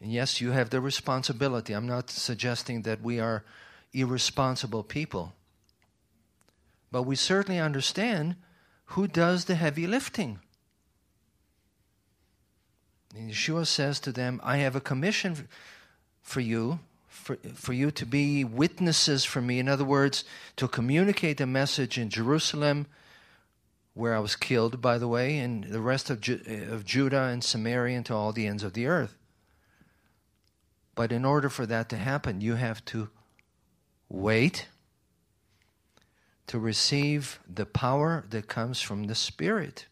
Yes, 0.03 0.41
you 0.41 0.51
have 0.51 0.69
the 0.69 0.81
responsibility. 0.81 1.73
I'm 1.73 1.87
not 1.87 2.09
suggesting 2.09 2.81
that 2.81 3.01
we 3.01 3.19
are 3.19 3.43
irresponsible 3.93 4.83
people. 4.83 5.33
But 6.91 7.03
we 7.03 7.15
certainly 7.15 7.59
understand 7.59 8.35
who 8.85 9.07
does 9.07 9.45
the 9.45 9.55
heavy 9.55 9.87
lifting. 9.87 10.39
And 13.15 13.31
Yeshua 13.31 13.65
says 13.65 13.99
to 14.01 14.11
them, 14.11 14.41
I 14.43 14.57
have 14.57 14.75
a 14.75 14.81
commission 14.81 15.47
for 16.21 16.41
you 16.41 16.79
for, 17.07 17.37
for 17.53 17.73
you 17.73 17.91
to 17.91 18.05
be 18.05 18.43
witnesses 18.43 19.23
for 19.23 19.39
me. 19.41 19.59
In 19.59 19.69
other 19.69 19.85
words, 19.85 20.25
to 20.57 20.67
communicate 20.67 21.37
the 21.37 21.45
message 21.45 21.97
in 21.97 22.09
Jerusalem, 22.09 22.87
where 23.93 24.15
I 24.15 24.19
was 24.19 24.35
killed, 24.35 24.81
by 24.81 24.97
the 24.97 25.07
way, 25.07 25.37
and 25.37 25.63
the 25.63 25.79
rest 25.79 26.09
of, 26.09 26.19
Ju- 26.19 26.41
of 26.71 26.83
Judah 26.83 27.25
and 27.25 27.43
Samaria 27.43 27.97
and 27.97 28.05
to 28.07 28.15
all 28.15 28.33
the 28.33 28.47
ends 28.47 28.63
of 28.63 28.73
the 28.73 28.87
earth. 28.87 29.15
But 30.95 31.11
in 31.11 31.25
order 31.25 31.49
for 31.49 31.65
that 31.65 31.89
to 31.89 31.97
happen, 31.97 32.41
you 32.41 32.55
have 32.55 32.83
to 32.85 33.09
wait 34.09 34.67
to 36.47 36.59
receive 36.59 37.39
the 37.51 37.65
power 37.65 38.25
that 38.29 38.47
comes 38.47 38.81
from 38.81 39.05
the 39.05 39.15
Spirit. 39.15 39.87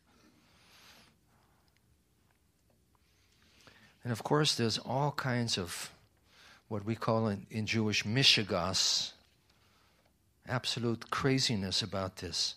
And 4.03 4.11
of 4.11 4.23
course, 4.23 4.55
there's 4.55 4.77
all 4.77 5.11
kinds 5.11 5.57
of 5.57 5.91
what 6.67 6.85
we 6.85 6.95
call 6.95 7.27
in, 7.27 7.45
in 7.49 7.65
Jewish 7.65 8.03
mishigas, 8.03 9.11
absolute 10.47 11.09
craziness 11.09 11.81
about 11.81 12.17
this. 12.17 12.55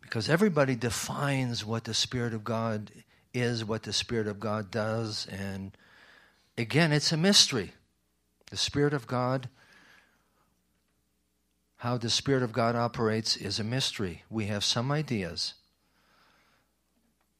Because 0.00 0.28
everybody 0.28 0.74
defines 0.74 1.64
what 1.64 1.84
the 1.84 1.94
Spirit 1.94 2.32
of 2.32 2.42
God 2.42 2.90
is, 3.34 3.64
what 3.64 3.82
the 3.82 3.92
Spirit 3.92 4.26
of 4.26 4.40
God 4.40 4.70
does, 4.70 5.26
and 5.26 5.72
again, 6.58 6.92
it's 6.92 7.12
a 7.12 7.16
mystery. 7.16 7.72
The 8.50 8.56
Spirit 8.56 8.92
of 8.92 9.06
God, 9.06 9.48
how 11.76 11.96
the 11.96 12.10
Spirit 12.10 12.42
of 12.42 12.52
God 12.52 12.74
operates, 12.74 13.36
is 13.36 13.58
a 13.58 13.64
mystery. 13.64 14.24
We 14.28 14.46
have 14.46 14.64
some 14.64 14.90
ideas. 14.90 15.54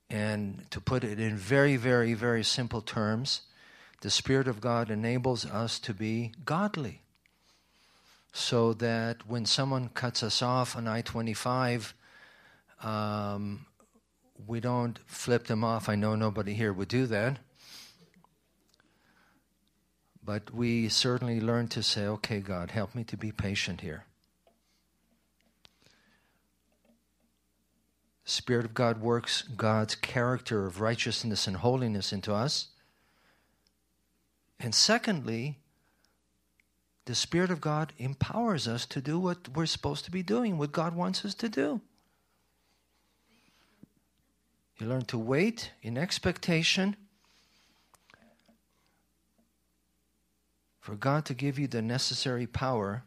And 0.09 0.65
to 0.71 0.81
put 0.81 1.05
it 1.05 1.19
in 1.19 1.37
very, 1.37 1.77
very, 1.77 2.15
very 2.15 2.45
simple 2.45 2.81
terms, 2.81 3.43
the 4.01 4.11
Spirit 4.11 4.47
of 4.49 4.61
God 4.61 4.91
enables 4.91 5.45
us 5.45 5.79
to 5.81 5.93
be 5.93 6.33
godly. 6.45 7.03
So 8.33 8.73
that 8.75 9.27
when 9.29 9.45
someone 9.45 9.89
cuts 9.89 10.23
us 10.23 10.43
off 10.43 10.77
on 10.77 10.87
I 10.87 11.01
25, 11.01 11.95
um, 12.83 13.67
we 14.47 14.61
don't 14.61 14.99
flip 15.07 15.47
them 15.47 15.65
off. 15.65 15.89
I 15.89 15.97
know 15.97 16.15
nobody 16.15 16.55
here 16.55 16.73
would 16.73 16.89
do 16.89 17.07
that. 17.07 17.39
But 20.29 20.53
we 20.53 20.91
certainly 20.91 21.41
learn 21.41 21.69
to 21.69 21.83
say, 21.83 22.05
okay, 22.05 22.41
God, 22.41 22.71
help 22.71 22.95
me 22.95 23.03
to 23.05 23.17
be 23.17 23.33
patient 23.33 23.81
here. 23.81 24.05
Spirit 28.27 28.67
of 28.67 28.75
God 28.75 29.01
works 29.01 29.41
God's 29.41 29.95
character 29.95 30.67
of 30.67 30.83
righteousness 30.83 31.47
and 31.47 31.57
holiness 31.57 32.13
into 32.13 32.35
us. 32.35 32.67
And 34.61 34.75
secondly, 34.75 35.61
the 37.07 37.15
Spirit 37.15 37.51
of 37.51 37.63
God 37.63 37.95
empowers 37.97 38.69
us 38.69 38.85
to 38.85 39.01
do 39.01 39.19
what 39.19 39.49
we're 39.57 39.65
supposed 39.65 40.05
to 40.05 40.11
be 40.11 40.23
doing, 40.23 40.59
what 40.59 40.73
God 40.73 40.95
wants 40.95 41.25
us 41.25 41.35
to 41.37 41.49
do. 41.49 41.81
You 44.79 44.89
learn 44.89 45.07
to 45.07 45.17
wait 45.17 45.73
in 45.81 45.97
expectation 45.97 46.97
for 50.89 50.95
God 50.95 51.27
to 51.27 51.35
give 51.35 51.59
you 51.59 51.67
the 51.67 51.83
necessary 51.83 52.47
power 52.47 53.03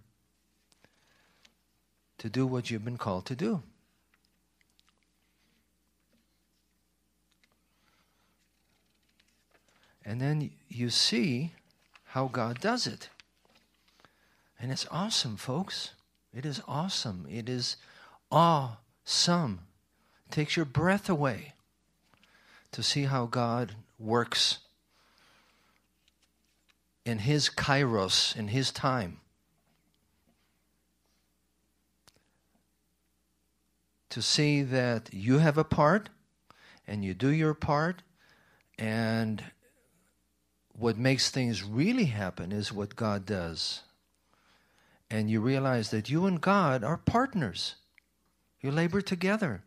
to 2.19 2.29
do 2.29 2.45
what 2.45 2.69
you've 2.69 2.85
been 2.85 2.95
called 2.95 3.25
to 3.25 3.35
do. 3.35 3.63
And 10.05 10.21
then 10.21 10.51
you 10.69 10.91
see 10.91 11.53
how 12.03 12.27
God 12.27 12.59
does 12.59 12.85
it. 12.85 13.09
And 14.59 14.71
it's 14.71 14.85
awesome, 14.91 15.35
folks. 15.35 15.95
It 16.35 16.45
is 16.45 16.61
awesome. 16.67 17.25
It 17.31 17.49
is 17.49 17.77
awesome. 18.31 19.61
It 20.27 20.31
takes 20.31 20.55
your 20.55 20.67
breath 20.67 21.09
away 21.09 21.53
to 22.73 22.83
see 22.83 23.05
how 23.05 23.25
God 23.25 23.71
works 23.97 24.59
in 27.05 27.19
His 27.19 27.49
kairos, 27.49 28.35
in 28.35 28.49
His 28.49 28.71
time. 28.71 29.19
To 34.09 34.21
see 34.21 34.61
that 34.61 35.09
you 35.13 35.39
have 35.39 35.57
a 35.57 35.63
part 35.63 36.09
and 36.87 37.05
you 37.05 37.13
do 37.13 37.29
your 37.29 37.53
part, 37.53 38.01
and 38.77 39.43
what 40.73 40.97
makes 40.97 41.29
things 41.29 41.63
really 41.63 42.05
happen 42.05 42.51
is 42.51 42.73
what 42.73 42.95
God 42.95 43.25
does. 43.25 43.81
And 45.09 45.29
you 45.29 45.39
realize 45.39 45.91
that 45.91 46.09
you 46.09 46.25
and 46.25 46.41
God 46.41 46.83
are 46.83 46.97
partners. 46.97 47.75
You 48.61 48.71
labor 48.71 49.01
together. 49.01 49.63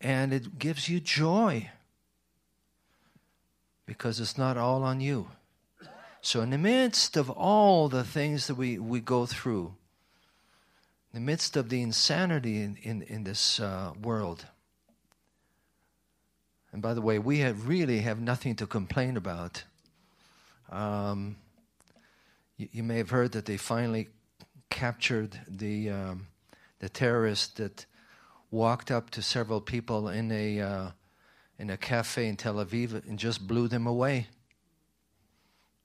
And 0.00 0.32
it 0.32 0.58
gives 0.58 0.88
you 0.88 1.00
joy 1.00 1.70
because 3.86 4.20
it's 4.20 4.38
not 4.38 4.56
all 4.56 4.82
on 4.82 5.00
you. 5.00 5.28
So, 6.24 6.40
in 6.40 6.48
the 6.48 6.56
midst 6.56 7.18
of 7.18 7.28
all 7.28 7.90
the 7.90 8.02
things 8.02 8.46
that 8.46 8.54
we, 8.54 8.78
we 8.78 9.00
go 9.00 9.26
through, 9.26 9.74
in 11.12 11.20
the 11.20 11.20
midst 11.20 11.54
of 11.54 11.68
the 11.68 11.82
insanity 11.82 12.62
in, 12.62 12.78
in, 12.82 13.02
in 13.02 13.24
this 13.24 13.60
uh, 13.60 13.92
world, 14.02 14.46
and 16.72 16.80
by 16.80 16.94
the 16.94 17.02
way, 17.02 17.18
we 17.18 17.40
have 17.40 17.68
really 17.68 17.98
have 17.98 18.22
nothing 18.22 18.56
to 18.56 18.66
complain 18.66 19.18
about. 19.18 19.64
Um, 20.72 21.36
you, 22.56 22.70
you, 22.72 22.82
may 22.82 22.96
have 22.96 23.10
heard 23.10 23.32
that 23.32 23.44
they 23.44 23.58
finally 23.58 24.08
captured 24.70 25.38
the 25.46 25.90
um, 25.90 26.28
the 26.78 26.88
terrorist 26.88 27.58
that 27.58 27.84
walked 28.50 28.90
up 28.90 29.10
to 29.10 29.20
several 29.20 29.60
people 29.60 30.08
in 30.08 30.32
a 30.32 30.60
uh, 30.62 30.90
in 31.58 31.68
a 31.68 31.76
cafe 31.76 32.26
in 32.28 32.36
Tel 32.36 32.54
Aviv 32.54 33.06
and 33.06 33.18
just 33.18 33.46
blew 33.46 33.68
them 33.68 33.86
away. 33.86 34.28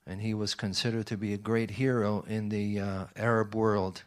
And 0.10 0.22
he 0.22 0.34
was 0.34 0.56
considered 0.56 1.06
to 1.06 1.18
be 1.18 1.36
a 1.36 1.38
great 1.38 1.70
hero 1.70 2.26
in 2.28 2.50
the 2.50 2.80
uh, 2.80 3.06
Arab 3.16 3.54
world. 3.54 4.02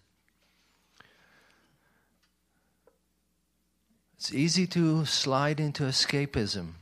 It's 4.16 4.34
easy 4.34 4.66
to 4.66 5.04
slide 5.04 5.60
into 5.60 5.84
escapism. 5.84 6.72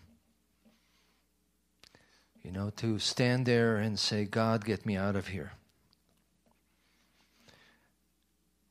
You 2.43 2.51
know, 2.51 2.71
to 2.77 2.99
stand 2.99 3.45
there 3.45 3.77
and 3.77 3.99
say, 3.99 4.25
God, 4.25 4.65
get 4.65 4.87
me 4.87 4.97
out 4.97 5.17
of 5.17 5.29
here. 5.29 5.53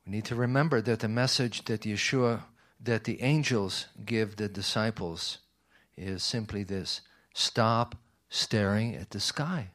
We 0.04 0.14
need 0.14 0.26
to 0.26 0.36
remember 0.36 0.82
that 0.82 1.02
the 1.02 1.08
message 1.08 1.66
that 1.66 1.82
Yeshua, 1.82 2.42
that 2.80 3.04
the 3.04 3.22
angels 3.22 3.86
give 4.04 4.38
the 4.38 4.50
disciples, 4.50 5.38
is 5.96 6.24
simply 6.24 6.64
this 6.64 7.02
stop 7.36 7.94
staring 8.30 8.96
at 8.96 9.12
the 9.12 9.20
sky. 9.20 9.70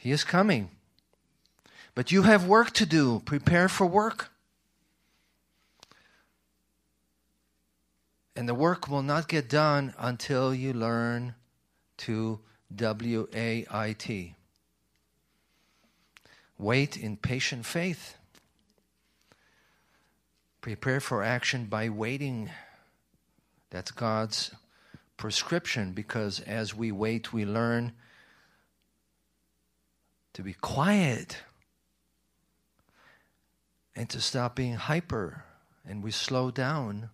He 0.00 0.12
is 0.12 0.24
coming. 0.24 0.70
But 1.94 2.10
you 2.10 2.22
have 2.22 2.46
work 2.46 2.70
to 2.70 2.86
do. 2.86 3.20
Prepare 3.26 3.68
for 3.68 3.86
work. 3.86 4.30
And 8.34 8.48
the 8.48 8.54
work 8.54 8.88
will 8.88 9.02
not 9.02 9.28
get 9.28 9.50
done 9.50 9.92
until 9.98 10.54
you 10.54 10.72
learn 10.72 11.34
to 11.98 12.40
W 12.74 13.28
A 13.34 13.66
I 13.70 13.92
T. 13.92 14.36
Wait 16.56 16.96
in 16.96 17.18
patient 17.18 17.66
faith. 17.66 18.16
Prepare 20.62 21.00
for 21.00 21.22
action 21.22 21.66
by 21.66 21.90
waiting. 21.90 22.48
That's 23.68 23.90
God's 23.90 24.50
prescription 25.18 25.92
because 25.92 26.40
as 26.40 26.74
we 26.74 26.90
wait, 26.90 27.34
we 27.34 27.44
learn 27.44 27.92
to 30.40 30.44
be 30.44 30.54
quiet 30.54 31.36
and 33.94 34.08
to 34.08 34.18
stop 34.22 34.56
being 34.56 34.72
hyper 34.72 35.44
and 35.86 36.02
we 36.02 36.10
slow 36.10 36.50
down 36.50 37.10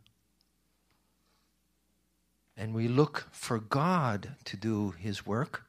and 2.56 2.72
we 2.72 2.86
look 2.86 3.26
for 3.32 3.58
God 3.58 4.36
to 4.44 4.56
do 4.56 4.92
His 4.92 5.26
work. 5.26 5.64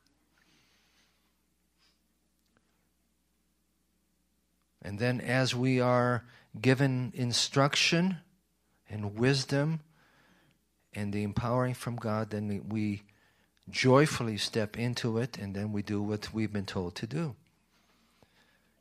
And 4.84 5.00
then, 5.00 5.20
as 5.20 5.56
we 5.56 5.82
are 5.82 6.26
given 6.62 7.12
instruction 7.16 8.18
and 8.88 9.16
wisdom 9.16 9.80
and 10.94 11.12
the 11.12 11.24
empowering 11.24 11.74
from 11.74 11.96
God, 11.96 12.30
then 12.30 12.66
we 12.70 13.02
joyfully 13.68 14.38
step 14.38 14.78
into 14.78 15.18
it 15.18 15.40
and 15.40 15.56
then 15.56 15.72
we 15.72 15.82
do 15.82 16.04
what 16.04 16.32
we've 16.32 16.54
been 16.54 16.68
told 16.68 16.94
to 16.94 17.08
do. 17.08 17.36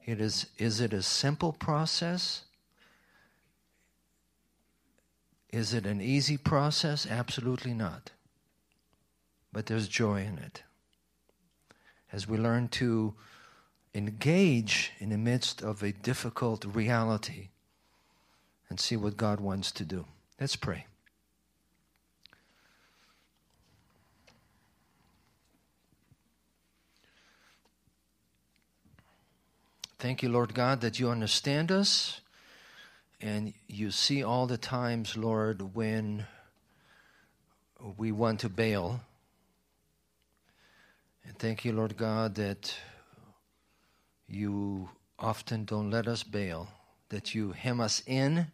It 0.07 0.21
is, 0.21 0.47
is 0.57 0.81
it 0.81 0.93
a 0.93 1.03
simple 1.03 1.53
process? 1.53 2.45
Is 5.51 5.75
it 5.75 5.85
an 5.85 6.01
easy 6.01 6.37
process? 6.37 7.07
Absolutely 7.07 7.75
not. 7.75 8.13
But 9.53 9.67
there's 9.67 9.89
joy 9.89 10.23
in 10.23 10.39
it. 10.39 10.63
As 12.13 12.29
we 12.29 12.39
learn 12.39 12.69
to 12.69 13.15
engage 13.95 14.93
in 15.01 15.09
the 15.09 15.19
midst 15.19 15.63
of 15.63 15.83
a 15.83 15.91
difficult 15.91 16.65
reality 16.65 17.49
and 18.69 18.79
see 18.79 18.97
what 18.97 19.17
God 19.17 19.41
wants 19.41 19.73
to 19.73 19.85
do. 19.85 20.05
Let's 20.39 20.55
pray. 20.55 20.87
Thank 29.99 30.23
you, 30.23 30.29
Lord 30.29 30.53
God, 30.53 30.83
that 30.83 31.01
you 31.01 31.09
understand 31.09 31.73
us 31.73 32.21
and 33.19 33.55
you 33.67 33.91
see 33.91 34.23
all 34.23 34.47
the 34.47 34.59
times, 34.59 35.17
Lord, 35.17 35.75
when 35.75 36.27
we 37.97 38.13
want 38.13 38.41
to 38.41 38.51
bail. 38.51 39.01
And 41.25 41.39
thank 41.39 41.65
you, 41.65 41.73
Lord 41.73 41.97
God, 41.97 42.35
that 42.35 42.77
you 44.29 44.91
often 45.19 45.65
don't 45.65 45.91
let 45.91 46.07
us 46.07 46.23
bail, 46.23 46.69
that 47.09 47.35
you 47.35 47.53
hem 47.53 47.81
us 47.81 48.03
in, 48.07 48.49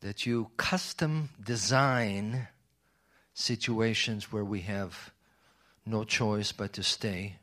that 0.00 0.24
you 0.24 0.50
custom 0.56 1.28
design 1.44 2.48
situations 3.34 4.32
where 4.32 4.44
we 4.44 4.62
have 4.62 5.10
no 5.84 6.04
choice 6.04 6.52
but 6.52 6.72
to 6.72 6.82
stay 6.82 7.36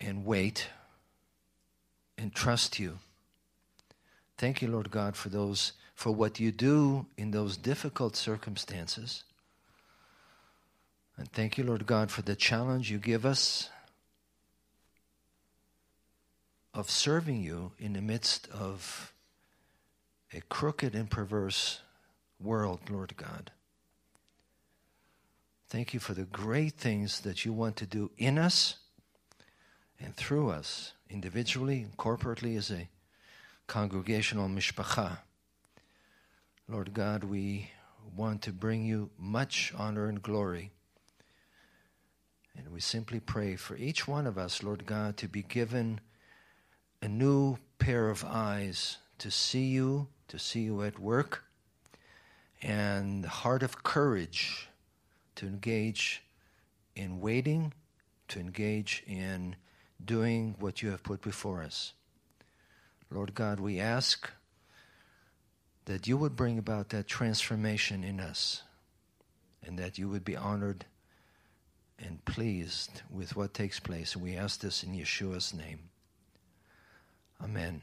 and 0.00 0.24
wait 0.24 0.68
and 2.18 2.34
trust 2.34 2.78
you. 2.78 2.98
Thank 4.38 4.60
you, 4.60 4.68
Lord 4.68 4.90
God, 4.90 5.16
for 5.16 5.28
those 5.28 5.72
for 5.94 6.12
what 6.12 6.38
you 6.38 6.52
do 6.52 7.06
in 7.16 7.30
those 7.30 7.56
difficult 7.56 8.16
circumstances. 8.16 9.24
And 11.16 11.32
thank 11.32 11.56
you, 11.56 11.64
Lord 11.64 11.86
God, 11.86 12.10
for 12.10 12.20
the 12.20 12.36
challenge 12.36 12.90
you 12.90 12.98
give 12.98 13.24
us 13.24 13.70
of 16.74 16.90
serving 16.90 17.42
you 17.42 17.72
in 17.78 17.94
the 17.94 18.02
midst 18.02 18.46
of 18.52 19.14
a 20.34 20.42
crooked 20.50 20.94
and 20.94 21.10
perverse 21.10 21.80
world, 22.38 22.80
Lord 22.90 23.16
God. 23.16 23.50
Thank 25.70 25.94
you 25.94 26.00
for 26.00 26.12
the 26.12 26.24
great 26.24 26.74
things 26.74 27.22
that 27.22 27.46
you 27.46 27.54
want 27.54 27.76
to 27.76 27.86
do 27.86 28.10
in 28.18 28.36
us 28.36 28.76
and 30.00 30.14
through 30.14 30.50
us, 30.50 30.92
individually 31.08 31.82
and 31.82 31.96
corporately 31.96 32.56
as 32.56 32.70
a 32.70 32.88
congregational 33.66 34.48
mishpacha. 34.48 35.18
Lord 36.68 36.92
God, 36.94 37.24
we 37.24 37.70
want 38.16 38.42
to 38.42 38.52
bring 38.52 38.84
you 38.84 39.10
much 39.18 39.72
honor 39.76 40.08
and 40.08 40.22
glory. 40.22 40.72
And 42.56 42.72
we 42.72 42.80
simply 42.80 43.20
pray 43.20 43.56
for 43.56 43.76
each 43.76 44.08
one 44.08 44.26
of 44.26 44.38
us, 44.38 44.62
Lord 44.62 44.86
God, 44.86 45.16
to 45.18 45.28
be 45.28 45.42
given 45.42 46.00
a 47.02 47.08
new 47.08 47.58
pair 47.78 48.08
of 48.08 48.24
eyes 48.24 48.98
to 49.18 49.30
see 49.30 49.66
you, 49.66 50.08
to 50.28 50.38
see 50.38 50.62
you 50.62 50.82
at 50.82 50.98
work, 50.98 51.44
and 52.62 53.22
the 53.22 53.28
heart 53.28 53.62
of 53.62 53.82
courage 53.82 54.68
to 55.36 55.46
engage 55.46 56.22
in 56.94 57.20
waiting, 57.20 57.72
to 58.28 58.40
engage 58.40 59.02
in 59.06 59.54
doing 60.04 60.54
what 60.58 60.82
you 60.82 60.90
have 60.90 61.02
put 61.02 61.22
before 61.22 61.62
us. 61.62 61.92
Lord 63.10 63.34
God, 63.34 63.60
we 63.60 63.78
ask 63.78 64.30
that 65.84 66.06
you 66.06 66.16
would 66.16 66.36
bring 66.36 66.58
about 66.58 66.88
that 66.90 67.06
transformation 67.06 68.02
in 68.04 68.20
us 68.20 68.62
and 69.64 69.78
that 69.78 69.98
you 69.98 70.08
would 70.08 70.24
be 70.24 70.36
honored 70.36 70.84
and 71.98 72.24
pleased 72.24 73.02
with 73.10 73.36
what 73.36 73.54
takes 73.54 73.80
place. 73.80 74.14
And 74.14 74.22
we 74.22 74.36
ask 74.36 74.60
this 74.60 74.82
in 74.82 74.92
Yeshua's 74.92 75.54
name. 75.54 75.88
Amen. 77.42 77.82